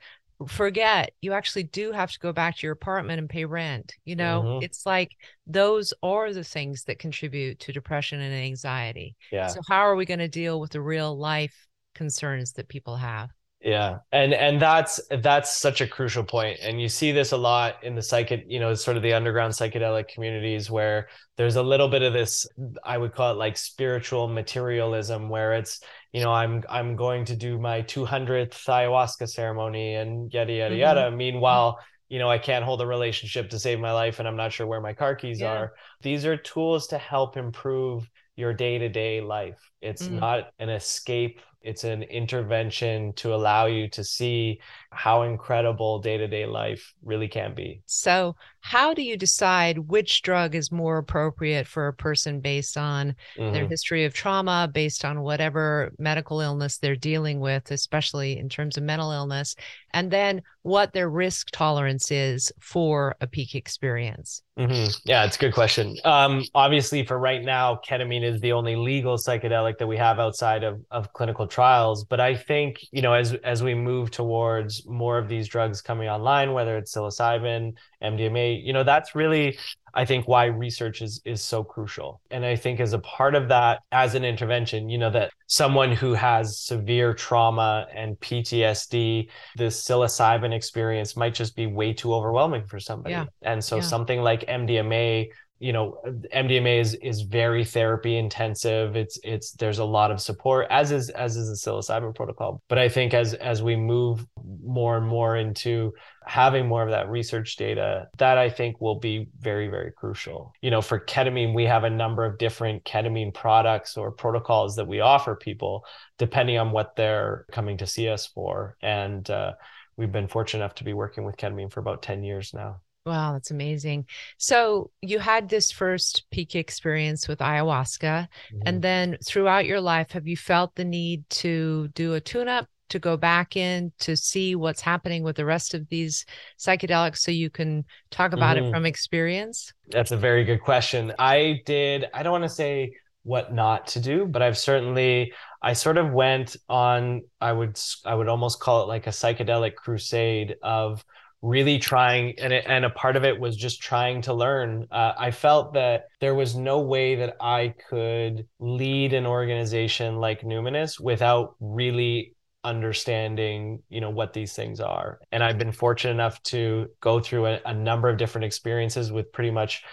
forget 0.47 1.11
you 1.21 1.33
actually 1.33 1.63
do 1.63 1.91
have 1.91 2.11
to 2.11 2.19
go 2.19 2.33
back 2.33 2.57
to 2.57 2.67
your 2.67 2.73
apartment 2.73 3.19
and 3.19 3.29
pay 3.29 3.45
rent 3.45 3.93
you 4.03 4.15
know? 4.15 4.43
Mm-hmm. 4.43 4.63
it's 4.63 4.85
like 4.85 5.11
those 5.47 5.93
are 6.03 6.33
the 6.33 6.43
things 6.43 6.83
that 6.85 6.99
contribute 6.99 7.59
to 7.61 7.71
depression 7.71 8.19
and 8.19 8.33
anxiety. 8.33 9.15
Yeah. 9.31 9.47
So 9.47 9.61
how 9.69 9.81
are 9.81 9.95
we 9.95 10.05
going 10.05 10.19
to 10.19 10.27
deal 10.27 10.59
with 10.59 10.71
the 10.71 10.81
real 10.81 11.17
life 11.17 11.67
concerns 11.93 12.53
that 12.53 12.67
people 12.67 12.95
have 12.97 13.29
yeah 13.65 13.97
and 14.11 14.31
and 14.31 14.61
that's 14.61 15.01
that's 15.21 15.57
such 15.57 15.81
a 15.81 15.87
crucial 15.87 16.23
point 16.23 16.59
and 16.61 16.79
you 16.79 16.87
see 16.87 17.11
this 17.11 17.31
a 17.31 17.37
lot 17.37 17.83
in 17.83 17.95
the 17.95 18.01
psychic 18.01 18.45
you 18.47 18.59
know 18.59 18.75
sort 18.75 18.95
of 18.95 19.01
the 19.01 19.11
underground 19.11 19.51
psychedelic 19.51 20.07
communities 20.07 20.69
where 20.69 21.07
there's 21.35 21.55
a 21.55 21.63
little 21.63 21.87
bit 21.87 22.03
of 22.03 22.13
this 22.13 22.45
i 22.83 22.95
would 22.95 23.13
call 23.15 23.31
it 23.31 23.37
like 23.37 23.57
spiritual 23.57 24.27
materialism 24.27 25.29
where 25.29 25.53
it's 25.53 25.81
you 26.13 26.21
know 26.21 26.31
i'm 26.31 26.63
i'm 26.69 26.95
going 26.95 27.25
to 27.25 27.35
do 27.35 27.57
my 27.57 27.81
200th 27.81 28.51
ayahuasca 28.51 29.27
ceremony 29.27 29.95
and 29.95 30.31
yada 30.31 30.53
yada 30.53 30.75
mm-hmm. 30.75 30.81
yada 30.81 31.11
meanwhile 31.11 31.79
you 32.07 32.19
know, 32.19 32.29
I 32.29 32.37
can't 32.37 32.63
hold 32.63 32.81
a 32.81 32.85
relationship 32.85 33.49
to 33.49 33.59
save 33.59 33.79
my 33.79 33.91
life 33.91 34.19
and 34.19 34.27
I'm 34.27 34.35
not 34.35 34.53
sure 34.53 34.67
where 34.67 34.79
my 34.79 34.93
car 34.93 35.15
keys 35.15 35.41
yeah. 35.41 35.51
are. 35.51 35.73
These 36.03 36.23
are 36.23 36.37
tools 36.37 36.85
to 36.87 36.99
help 36.99 37.35
improve 37.35 38.07
your 38.35 38.53
day 38.53 38.77
to 38.77 38.89
day 38.89 39.21
life. 39.21 39.59
It's 39.81 40.07
mm. 40.07 40.19
not 40.19 40.51
an 40.59 40.69
escape 40.69 41.41
it's 41.65 41.83
an 41.83 42.03
intervention 42.03 43.11
to 43.13 43.33
allow 43.33 43.65
you 43.65 43.89
to 43.89 44.03
see 44.03 44.61
how 44.95 45.23
incredible 45.23 45.99
day-to-day 45.99 46.45
life 46.45 46.93
really 47.03 47.27
can 47.27 47.53
be 47.53 47.81
so 47.85 48.35
how 48.61 48.93
do 48.93 49.03
you 49.03 49.15
decide 49.15 49.77
which 49.77 50.21
drug 50.23 50.55
is 50.55 50.71
more 50.71 50.97
appropriate 50.97 51.67
for 51.67 51.87
a 51.87 51.93
person 51.93 52.39
based 52.39 52.77
on 52.77 53.15
mm-hmm. 53.37 53.53
their 53.53 53.67
history 53.67 54.05
of 54.05 54.13
trauma 54.13 54.69
based 54.73 55.05
on 55.05 55.21
whatever 55.21 55.91
medical 55.99 56.39
illness 56.39 56.77
they're 56.77 56.95
dealing 56.95 57.39
with 57.39 57.69
especially 57.71 58.39
in 58.39 58.49
terms 58.49 58.77
of 58.77 58.83
mental 58.83 59.11
illness 59.11 59.55
and 59.93 60.09
then 60.09 60.41
what 60.63 60.93
their 60.93 61.09
risk 61.09 61.51
tolerance 61.51 62.09
is 62.09 62.51
for 62.59 63.15
a 63.21 63.27
peak 63.27 63.53
experience 63.53 64.41
mm-hmm. 64.57 64.89
yeah 65.05 65.25
it's 65.25 65.35
a 65.35 65.39
good 65.39 65.53
question 65.53 65.95
um, 66.05 66.43
obviously 66.55 67.05
for 67.05 67.19
right 67.19 67.43
now 67.43 67.79
ketamine 67.87 68.23
is 68.23 68.41
the 68.41 68.51
only 68.51 68.75
legal 68.75 69.17
psychedelic 69.17 69.77
that 69.77 69.87
we 69.87 69.97
have 69.97 70.19
outside 70.19 70.63
of, 70.63 70.81
of 70.89 71.11
clinical 71.13 71.45
trials 71.45 72.03
but 72.03 72.19
i 72.19 72.33
think 72.33 72.79
you 72.91 73.01
know 73.01 73.13
as 73.13 73.33
as 73.43 73.61
we 73.61 73.75
move 73.75 74.09
towards 74.09 74.84
more 74.85 75.17
of 75.17 75.27
these 75.27 75.47
drugs 75.47 75.81
coming 75.81 76.07
online 76.07 76.53
whether 76.53 76.77
it's 76.77 76.95
psilocybin 76.95 77.73
mdma 78.03 78.63
you 78.63 78.73
know 78.73 78.83
that's 78.83 79.15
really 79.15 79.57
i 79.93 80.05
think 80.05 80.27
why 80.27 80.45
research 80.45 81.01
is 81.01 81.21
is 81.25 81.41
so 81.41 81.63
crucial 81.63 82.21
and 82.31 82.45
i 82.45 82.55
think 82.55 82.79
as 82.79 82.93
a 82.93 82.99
part 82.99 83.35
of 83.35 83.47
that 83.47 83.79
as 83.91 84.15
an 84.15 84.23
intervention 84.23 84.89
you 84.89 84.97
know 84.97 85.09
that 85.09 85.31
someone 85.47 85.91
who 85.91 86.13
has 86.13 86.59
severe 86.59 87.13
trauma 87.13 87.87
and 87.93 88.19
ptsd 88.19 89.27
this 89.55 89.83
psilocybin 89.83 90.53
experience 90.53 91.15
might 91.15 91.33
just 91.33 91.55
be 91.55 91.67
way 91.67 91.93
too 91.93 92.13
overwhelming 92.13 92.65
for 92.65 92.79
somebody 92.79 93.13
yeah. 93.13 93.25
and 93.41 93.63
so 93.63 93.77
yeah. 93.77 93.81
something 93.81 94.21
like 94.21 94.41
mdma 94.47 95.27
you 95.65 95.73
know 95.73 95.97
mdma 96.31 96.79
is 96.79 96.93
is 97.01 97.21
very 97.21 97.65
therapy 97.65 98.17
intensive. 98.17 98.95
It's 98.95 99.17
it's 99.23 99.53
there's 99.53 99.79
a 99.79 99.83
lot 99.83 100.11
of 100.11 100.21
support 100.21 100.67
as 100.69 100.91
is 100.91 101.09
as 101.09 101.35
is 101.35 101.47
the 101.49 101.55
psilocybin 101.55 102.13
protocol. 102.13 102.61
But 102.69 102.77
i 102.77 102.87
think 102.87 103.15
as 103.15 103.33
as 103.33 103.63
we 103.63 103.75
move 103.75 104.27
more 104.63 104.95
and 104.95 105.07
more 105.07 105.37
into 105.37 105.91
having 106.23 106.67
more 106.67 106.83
of 106.83 106.91
that 106.91 107.09
research 107.09 107.55
data 107.55 108.07
that 108.19 108.37
i 108.37 108.47
think 108.47 108.79
will 108.79 108.99
be 108.99 109.27
very 109.39 109.67
very 109.67 109.91
crucial. 109.91 110.53
You 110.61 110.69
know 110.69 110.83
for 110.83 110.99
ketamine 110.99 111.55
we 111.55 111.65
have 111.65 111.83
a 111.83 111.89
number 111.89 112.25
of 112.25 112.37
different 112.37 112.83
ketamine 112.83 113.33
products 113.33 113.97
or 113.97 114.11
protocols 114.11 114.75
that 114.75 114.87
we 114.87 114.99
offer 114.99 115.35
people 115.35 115.83
depending 116.19 116.59
on 116.59 116.73
what 116.73 116.95
they're 116.95 117.47
coming 117.51 117.77
to 117.77 117.87
see 117.87 118.07
us 118.07 118.27
for. 118.27 118.77
And 118.83 119.27
uh, 119.31 119.53
we've 119.97 120.11
been 120.11 120.27
fortunate 120.27 120.63
enough 120.63 120.75
to 120.75 120.83
be 120.83 120.93
working 120.93 121.23
with 121.23 121.37
ketamine 121.37 121.71
for 121.71 121.79
about 121.79 122.03
10 122.03 122.23
years 122.23 122.53
now 122.53 122.81
Wow, 123.05 123.33
that's 123.33 123.51
amazing. 123.51 124.07
So 124.37 124.89
you 125.01 125.19
had 125.19 125.47
this 125.47 125.71
first 125.71 126.25
peak 126.31 126.55
experience 126.55 127.27
with 127.27 127.39
ayahuasca, 127.39 127.99
mm-hmm. 128.01 128.59
and 128.65 128.81
then 128.81 129.17
throughout 129.23 129.65
your 129.65 129.79
life, 129.79 130.11
have 130.11 130.27
you 130.27 130.35
felt 130.35 130.73
the 130.75 130.85
need 130.85 131.29
to 131.29 131.89
do 131.89 132.15
a 132.15 132.21
tune 132.21 132.47
up 132.47 132.67
to 132.89 132.99
go 132.99 133.15
back 133.17 133.55
in 133.55 133.91
to 133.99 134.15
see 134.15 134.55
what's 134.55 134.81
happening 134.81 135.23
with 135.23 135.35
the 135.35 135.45
rest 135.45 135.73
of 135.73 135.87
these 135.89 136.25
psychedelics 136.59 137.17
so 137.17 137.31
you 137.31 137.49
can 137.49 137.83
talk 138.09 138.33
about 138.33 138.57
mm-hmm. 138.57 138.67
it 138.67 138.71
from 138.71 138.85
experience? 138.87 139.71
That's 139.89 140.11
a 140.11 140.17
very 140.17 140.43
good 140.43 140.61
question. 140.61 141.13
I 141.19 141.61
did, 141.65 142.05
I 142.13 142.23
don't 142.23 142.31
want 142.31 142.43
to 142.43 142.49
say 142.49 142.95
what 143.21 143.53
not 143.53 143.87
to 143.87 143.99
do, 143.99 144.25
but 144.25 144.41
I've 144.41 144.57
certainly 144.57 145.33
I 145.61 145.73
sort 145.73 145.97
of 145.97 146.11
went 146.11 146.55
on 146.69 147.23
I 147.41 147.51
would 147.51 147.79
I 148.05 148.13
would 148.13 148.27
almost 148.27 148.59
call 148.59 148.83
it 148.83 148.87
like 148.87 149.07
a 149.07 149.11
psychedelic 149.11 149.75
crusade 149.75 150.55
of 150.61 151.03
really 151.45 151.77
trying 151.77 152.33
and, 152.39 152.51
it, 152.51 152.65
and 152.67 152.85
a 152.85 152.89
part 152.89 153.15
of 153.15 153.23
it 153.23 153.39
was 153.39 153.55
just 153.55 153.79
trying 153.79 154.19
to 154.19 154.33
learn. 154.33 154.87
Uh, 154.91 155.13
i 155.17 155.29
felt 155.29 155.73
that 155.73 156.05
there 156.19 156.33
was 156.33 156.55
no 156.55 156.79
way 156.79 157.15
that 157.15 157.37
i 157.39 157.73
could 157.89 158.47
lead 158.59 159.13
an 159.13 159.27
organization 159.27 160.17
like 160.17 160.41
numinus 160.41 160.99
without 160.99 161.55
really 161.59 162.33
understanding 162.63 163.83
you 163.89 164.01
know 164.01 164.09
what 164.09 164.33
these 164.33 164.53
things 164.53 164.79
are. 164.79 165.19
And 165.31 165.43
i've 165.43 165.59
been 165.59 165.71
fortunate 165.71 166.13
enough 166.13 166.41
to 166.43 166.87
go 166.99 167.19
through 167.19 167.45
a, 167.45 167.59
a 167.65 167.73
number 167.73 168.09
of 168.09 168.17
different 168.17 168.45
experiences 168.45 169.11
with 169.11 169.31
pretty 169.31 169.51
much 169.51 169.83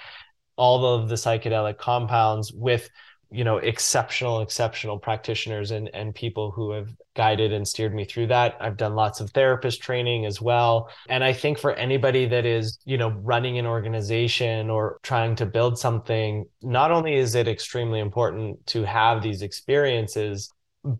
all 0.56 0.86
of 0.86 1.08
the 1.10 1.16
psychedelic 1.16 1.76
compounds 1.76 2.50
with 2.52 2.88
you 3.32 3.44
know 3.44 3.56
exceptional 3.56 4.40
exceptional 4.40 4.98
practitioners 4.98 5.70
and 5.70 5.88
and 5.94 6.14
people 6.14 6.50
who 6.50 6.72
have 6.72 6.94
guided 7.14 7.52
and 7.52 7.66
steered 7.66 7.94
me 7.94 8.04
through 8.04 8.26
that. 8.26 8.56
I've 8.60 8.76
done 8.76 8.94
lots 8.94 9.20
of 9.20 9.30
therapist 9.30 9.82
training 9.82 10.26
as 10.26 10.40
well. 10.40 10.90
And 11.08 11.24
i 11.24 11.32
think 11.32 11.58
for 11.58 11.72
anybody 11.74 12.26
that 12.26 12.46
is 12.46 12.78
you 12.84 12.98
know 12.98 13.10
running 13.10 13.58
an 13.58 13.66
organization 13.66 14.70
or 14.70 14.98
trying 15.02 15.36
to 15.36 15.46
build 15.46 15.78
something 15.78 16.46
not 16.62 16.90
only 16.90 17.14
is 17.14 17.34
it 17.34 17.48
extremely 17.48 18.00
important 18.00 18.66
to 18.68 18.84
have 18.84 19.22
these 19.22 19.42
experiences 19.42 20.52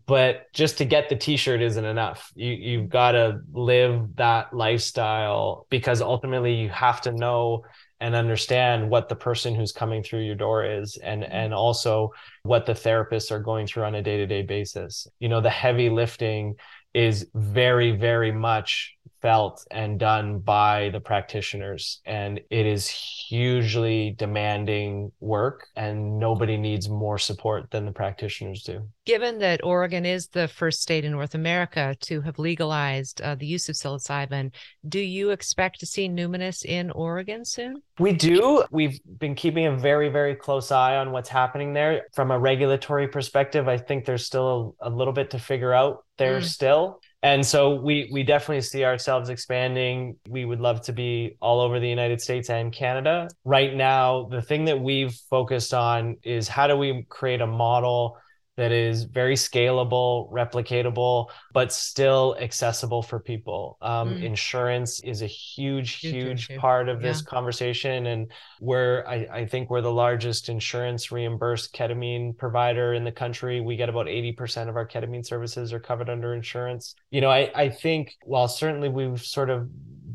but 0.07 0.53
just 0.53 0.79
to 0.79 0.85
get 0.85 1.09
the 1.09 1.17
t-shirt 1.17 1.61
isn't 1.61 1.85
enough. 1.85 2.31
You 2.35 2.53
you've 2.53 2.89
got 2.89 3.13
to 3.13 3.41
live 3.53 4.15
that 4.17 4.55
lifestyle 4.55 5.67
because 5.71 6.01
ultimately 6.01 6.55
you 6.55 6.69
have 6.69 7.01
to 7.03 7.13
know 7.13 7.65
and 8.03 8.17
understand 8.17 8.91
what 8.91 9.09
the 9.09 9.15
person 9.15 9.55
who's 9.55 9.71
coming 9.71 10.03
through 10.03 10.23
your 10.23 10.35
door 10.35 10.65
is 10.65 10.97
and 10.97 11.23
mm-hmm. 11.23 11.33
and 11.33 11.55
also 11.55 12.11
what 12.43 12.67
the 12.67 12.73
therapists 12.73 13.31
are 13.31 13.39
going 13.39 13.67
through 13.67 13.85
on 13.85 13.95
a 13.95 14.03
day-to-day 14.03 14.43
basis 14.43 15.07
you 15.21 15.29
know 15.29 15.41
the 15.41 15.49
heavy 15.49 15.89
lifting 15.89 16.55
is 16.93 17.29
very 17.35 17.93
very 17.93 18.33
much 18.33 18.97
felt 19.23 19.65
and 19.71 19.99
done 19.99 20.41
by 20.41 20.91
the 20.91 21.01
practitioners. 21.01 22.01
And 22.05 22.41
it 22.51 22.67
is 22.67 22.89
hugely 22.89 24.15
demanding 24.19 25.13
work 25.21 25.69
and 25.77 26.19
nobody 26.19 26.57
needs 26.57 26.89
more 26.89 27.19
support 27.19 27.71
than 27.71 27.87
the 27.87 27.93
practitioners 27.93 28.65
do. 28.65 28.83
Given 29.07 29.39
that 29.39 29.65
oregon 29.65 30.05
is 30.05 30.29
the 30.29 30.49
first 30.49 30.83
state 30.83 31.05
in 31.05 31.13
north 31.13 31.35
america 31.35 31.97
to 32.01 32.21
have 32.21 32.39
legalized 32.39 33.21
uh, 33.21 33.35
the 33.35 33.47
use 33.47 33.69
of 33.69 33.75
psilocybin 33.75 34.53
do 34.89 35.01
you 35.01 35.31
expect 35.31 35.81
to 35.81 35.87
see 35.87 36.09
numinus 36.09 36.65
in 36.65 36.91
oregon 36.93 37.45
soon? 37.45 37.83
We 37.99 38.13
do. 38.13 38.65
We've 38.71 39.01
been 39.19 39.35
keeping 39.35 39.67
a 39.67 39.77
very 39.77 40.09
very 40.09 40.35
close 40.35 40.71
eye 40.71 40.97
on 40.97 41.13
what's 41.13 41.29
happening 41.29 41.73
there. 41.73 42.07
From 42.13 42.31
a 42.31 42.39
regulatory 42.39 43.09
perspective 43.09 43.69
i 43.69 43.77
think 43.77 44.05
there's 44.05 44.27
still 44.27 44.77
a, 44.81 44.89
a 44.89 44.91
little 44.91 45.13
bit 45.13 45.31
to 45.31 45.39
figure 45.39 45.73
out 45.73 46.05
there 46.19 46.41
mm. 46.41 46.45
still 46.45 47.01
and 47.23 47.45
so 47.47 47.77
we 47.77 48.09
we 48.13 48.23
definitely 48.23 48.63
see 48.63 48.85
ourselves 48.85 49.29
expanding. 49.29 50.17
We 50.29 50.45
would 50.45 50.61
love 50.61 50.81
to 50.83 50.93
be 50.93 51.37
all 51.41 51.61
over 51.61 51.79
the 51.79 51.89
united 51.89 52.21
states 52.21 52.51
and 52.51 52.73
canada. 52.73 53.29
Right 53.45 53.75
now 53.75 54.25
the 54.31 54.43
thing 54.43 54.65
that 54.67 54.81
we've 54.81 55.15
focused 55.31 55.73
on 55.73 56.17
is 56.25 56.49
how 56.49 56.67
do 56.67 56.77
we 56.77 57.05
create 57.09 57.41
a 57.41 57.47
model 57.47 58.19
that 58.57 58.71
is 58.71 59.05
very 59.05 59.35
scalable, 59.35 60.31
replicatable, 60.31 61.29
but 61.55 61.73
still 61.73 62.37
accessible 62.39 63.03
for 63.03 63.19
people. 63.19 63.79
Um, 63.81 64.17
mm. 64.17 64.23
Insurance 64.23 65.01
is 65.01 65.23
a 65.23 65.27
huge, 65.27 65.95
huge, 65.95 66.47
huge 66.47 66.59
part 66.59 66.89
of 66.89 67.01
yeah. 67.01 67.09
this 67.09 67.23
conversation. 67.23 68.07
And 68.07 68.31
we're, 68.61 69.05
I, 69.07 69.27
I, 69.33 69.47
think 69.47 69.71
we're 69.71 69.81
the 69.81 69.93
largest 69.93 70.51
insurance 70.51 71.11
reimbursed 71.11 71.75
ketamine 71.75 72.37
provider 72.37 72.93
in 72.93 73.05
the 73.05 73.13
country. 73.13 73.63
We 73.63 73.77
get 73.77 73.89
about 73.89 74.07
80% 74.07 74.69
of 74.69 74.77
our 74.77 74.87
ketamine 74.87 75.25
services 75.25 75.73
are 75.73 75.81
covered 75.81 76.11
under 76.11 76.35
insurance. 76.35 76.95
You 77.11 77.23
know, 77.23 77.31
I, 77.31 77.51
I 77.55 77.69
think 77.71 78.17
while 78.25 78.49
certainly 78.49 78.91
we've 78.91 79.21
sort 79.21 79.49
of 79.49 79.71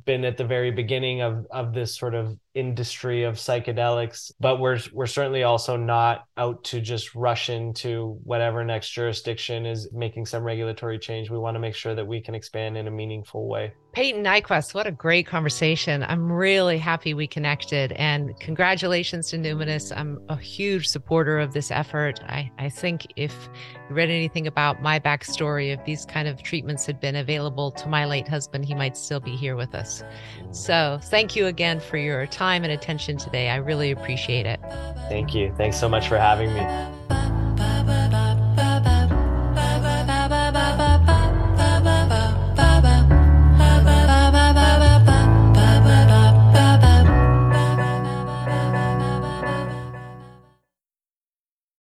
been 0.06 0.24
at 0.26 0.38
the 0.38 0.46
very 0.46 0.72
beginning 0.72 1.22
of 1.22 1.46
of 1.52 1.74
this 1.74 1.96
sort 1.96 2.16
of 2.16 2.38
industry 2.58 3.24
of 3.24 3.36
psychedelics 3.36 4.32
but 4.40 4.60
we're 4.60 4.80
we're 4.92 5.06
certainly 5.06 5.44
also 5.44 5.78
not 5.78 6.26
out 6.38 6.64
to 6.64 6.82
just 6.82 7.14
rush 7.14 7.50
into 7.50 8.20
whatever 8.24 8.64
next 8.64 8.90
jurisdiction 8.90 9.66
is 9.66 9.92
making 9.94 10.26
some 10.26 10.44
regulatory 10.44 10.98
change 10.98 11.30
we 11.30 11.38
want 11.38 11.56
to 11.56 11.60
make 11.60 11.76
sure 11.76 11.94
that 11.94 12.08
we 12.08 12.20
can 12.20 12.34
expand 12.34 12.76
in 12.76 12.88
a 12.88 12.92
meaningful 12.92 13.48
way 13.48 13.72
Payton 13.98 14.24
Nyquvest, 14.24 14.76
what 14.76 14.86
a 14.86 14.92
great 14.92 15.26
conversation. 15.26 16.04
I'm 16.04 16.32
really 16.32 16.78
happy 16.78 17.16
we 17.16 17.26
connected 17.26 17.94
and 17.94 18.40
congratulations 18.40 19.32
to 19.32 19.40
Numinus. 19.40 19.92
I'm 19.98 20.20
a 20.30 20.36
huge 20.36 20.88
supporter 20.88 21.40
of 21.40 21.54
this 21.54 21.72
effort. 21.72 22.20
I, 22.28 22.52
I 22.60 22.70
think 22.70 23.08
if 23.16 23.50
you 23.90 23.96
read 23.96 24.12
anything 24.12 24.46
about 24.46 24.84
my 24.84 25.00
backstory, 25.00 25.74
if 25.74 25.84
these 25.84 26.06
kind 26.06 26.28
of 26.28 26.44
treatments 26.44 26.86
had 26.86 27.00
been 27.00 27.16
available 27.16 27.72
to 27.72 27.88
my 27.88 28.06
late 28.06 28.28
husband, 28.28 28.66
he 28.66 28.76
might 28.76 28.96
still 28.96 29.20
be 29.20 29.36
here 29.36 29.56
with 29.56 29.74
us. 29.74 30.04
Mm. 30.44 30.56
So 30.56 31.00
thank 31.06 31.36
you 31.36 31.48
again 31.48 31.80
for 31.80 31.98
your 31.98 32.28
time 32.48 32.64
and 32.64 32.72
attention 32.72 33.18
today. 33.18 33.50
I 33.50 33.58
really 33.58 33.92
appreciate 33.92 34.46
it. 34.46 34.62
Thank 35.10 35.36
you. 35.36 35.54
Thanks 35.58 35.78
so 35.78 35.90
much 35.90 36.08
for 36.08 36.18
having 36.18 36.54
me. 36.54 36.62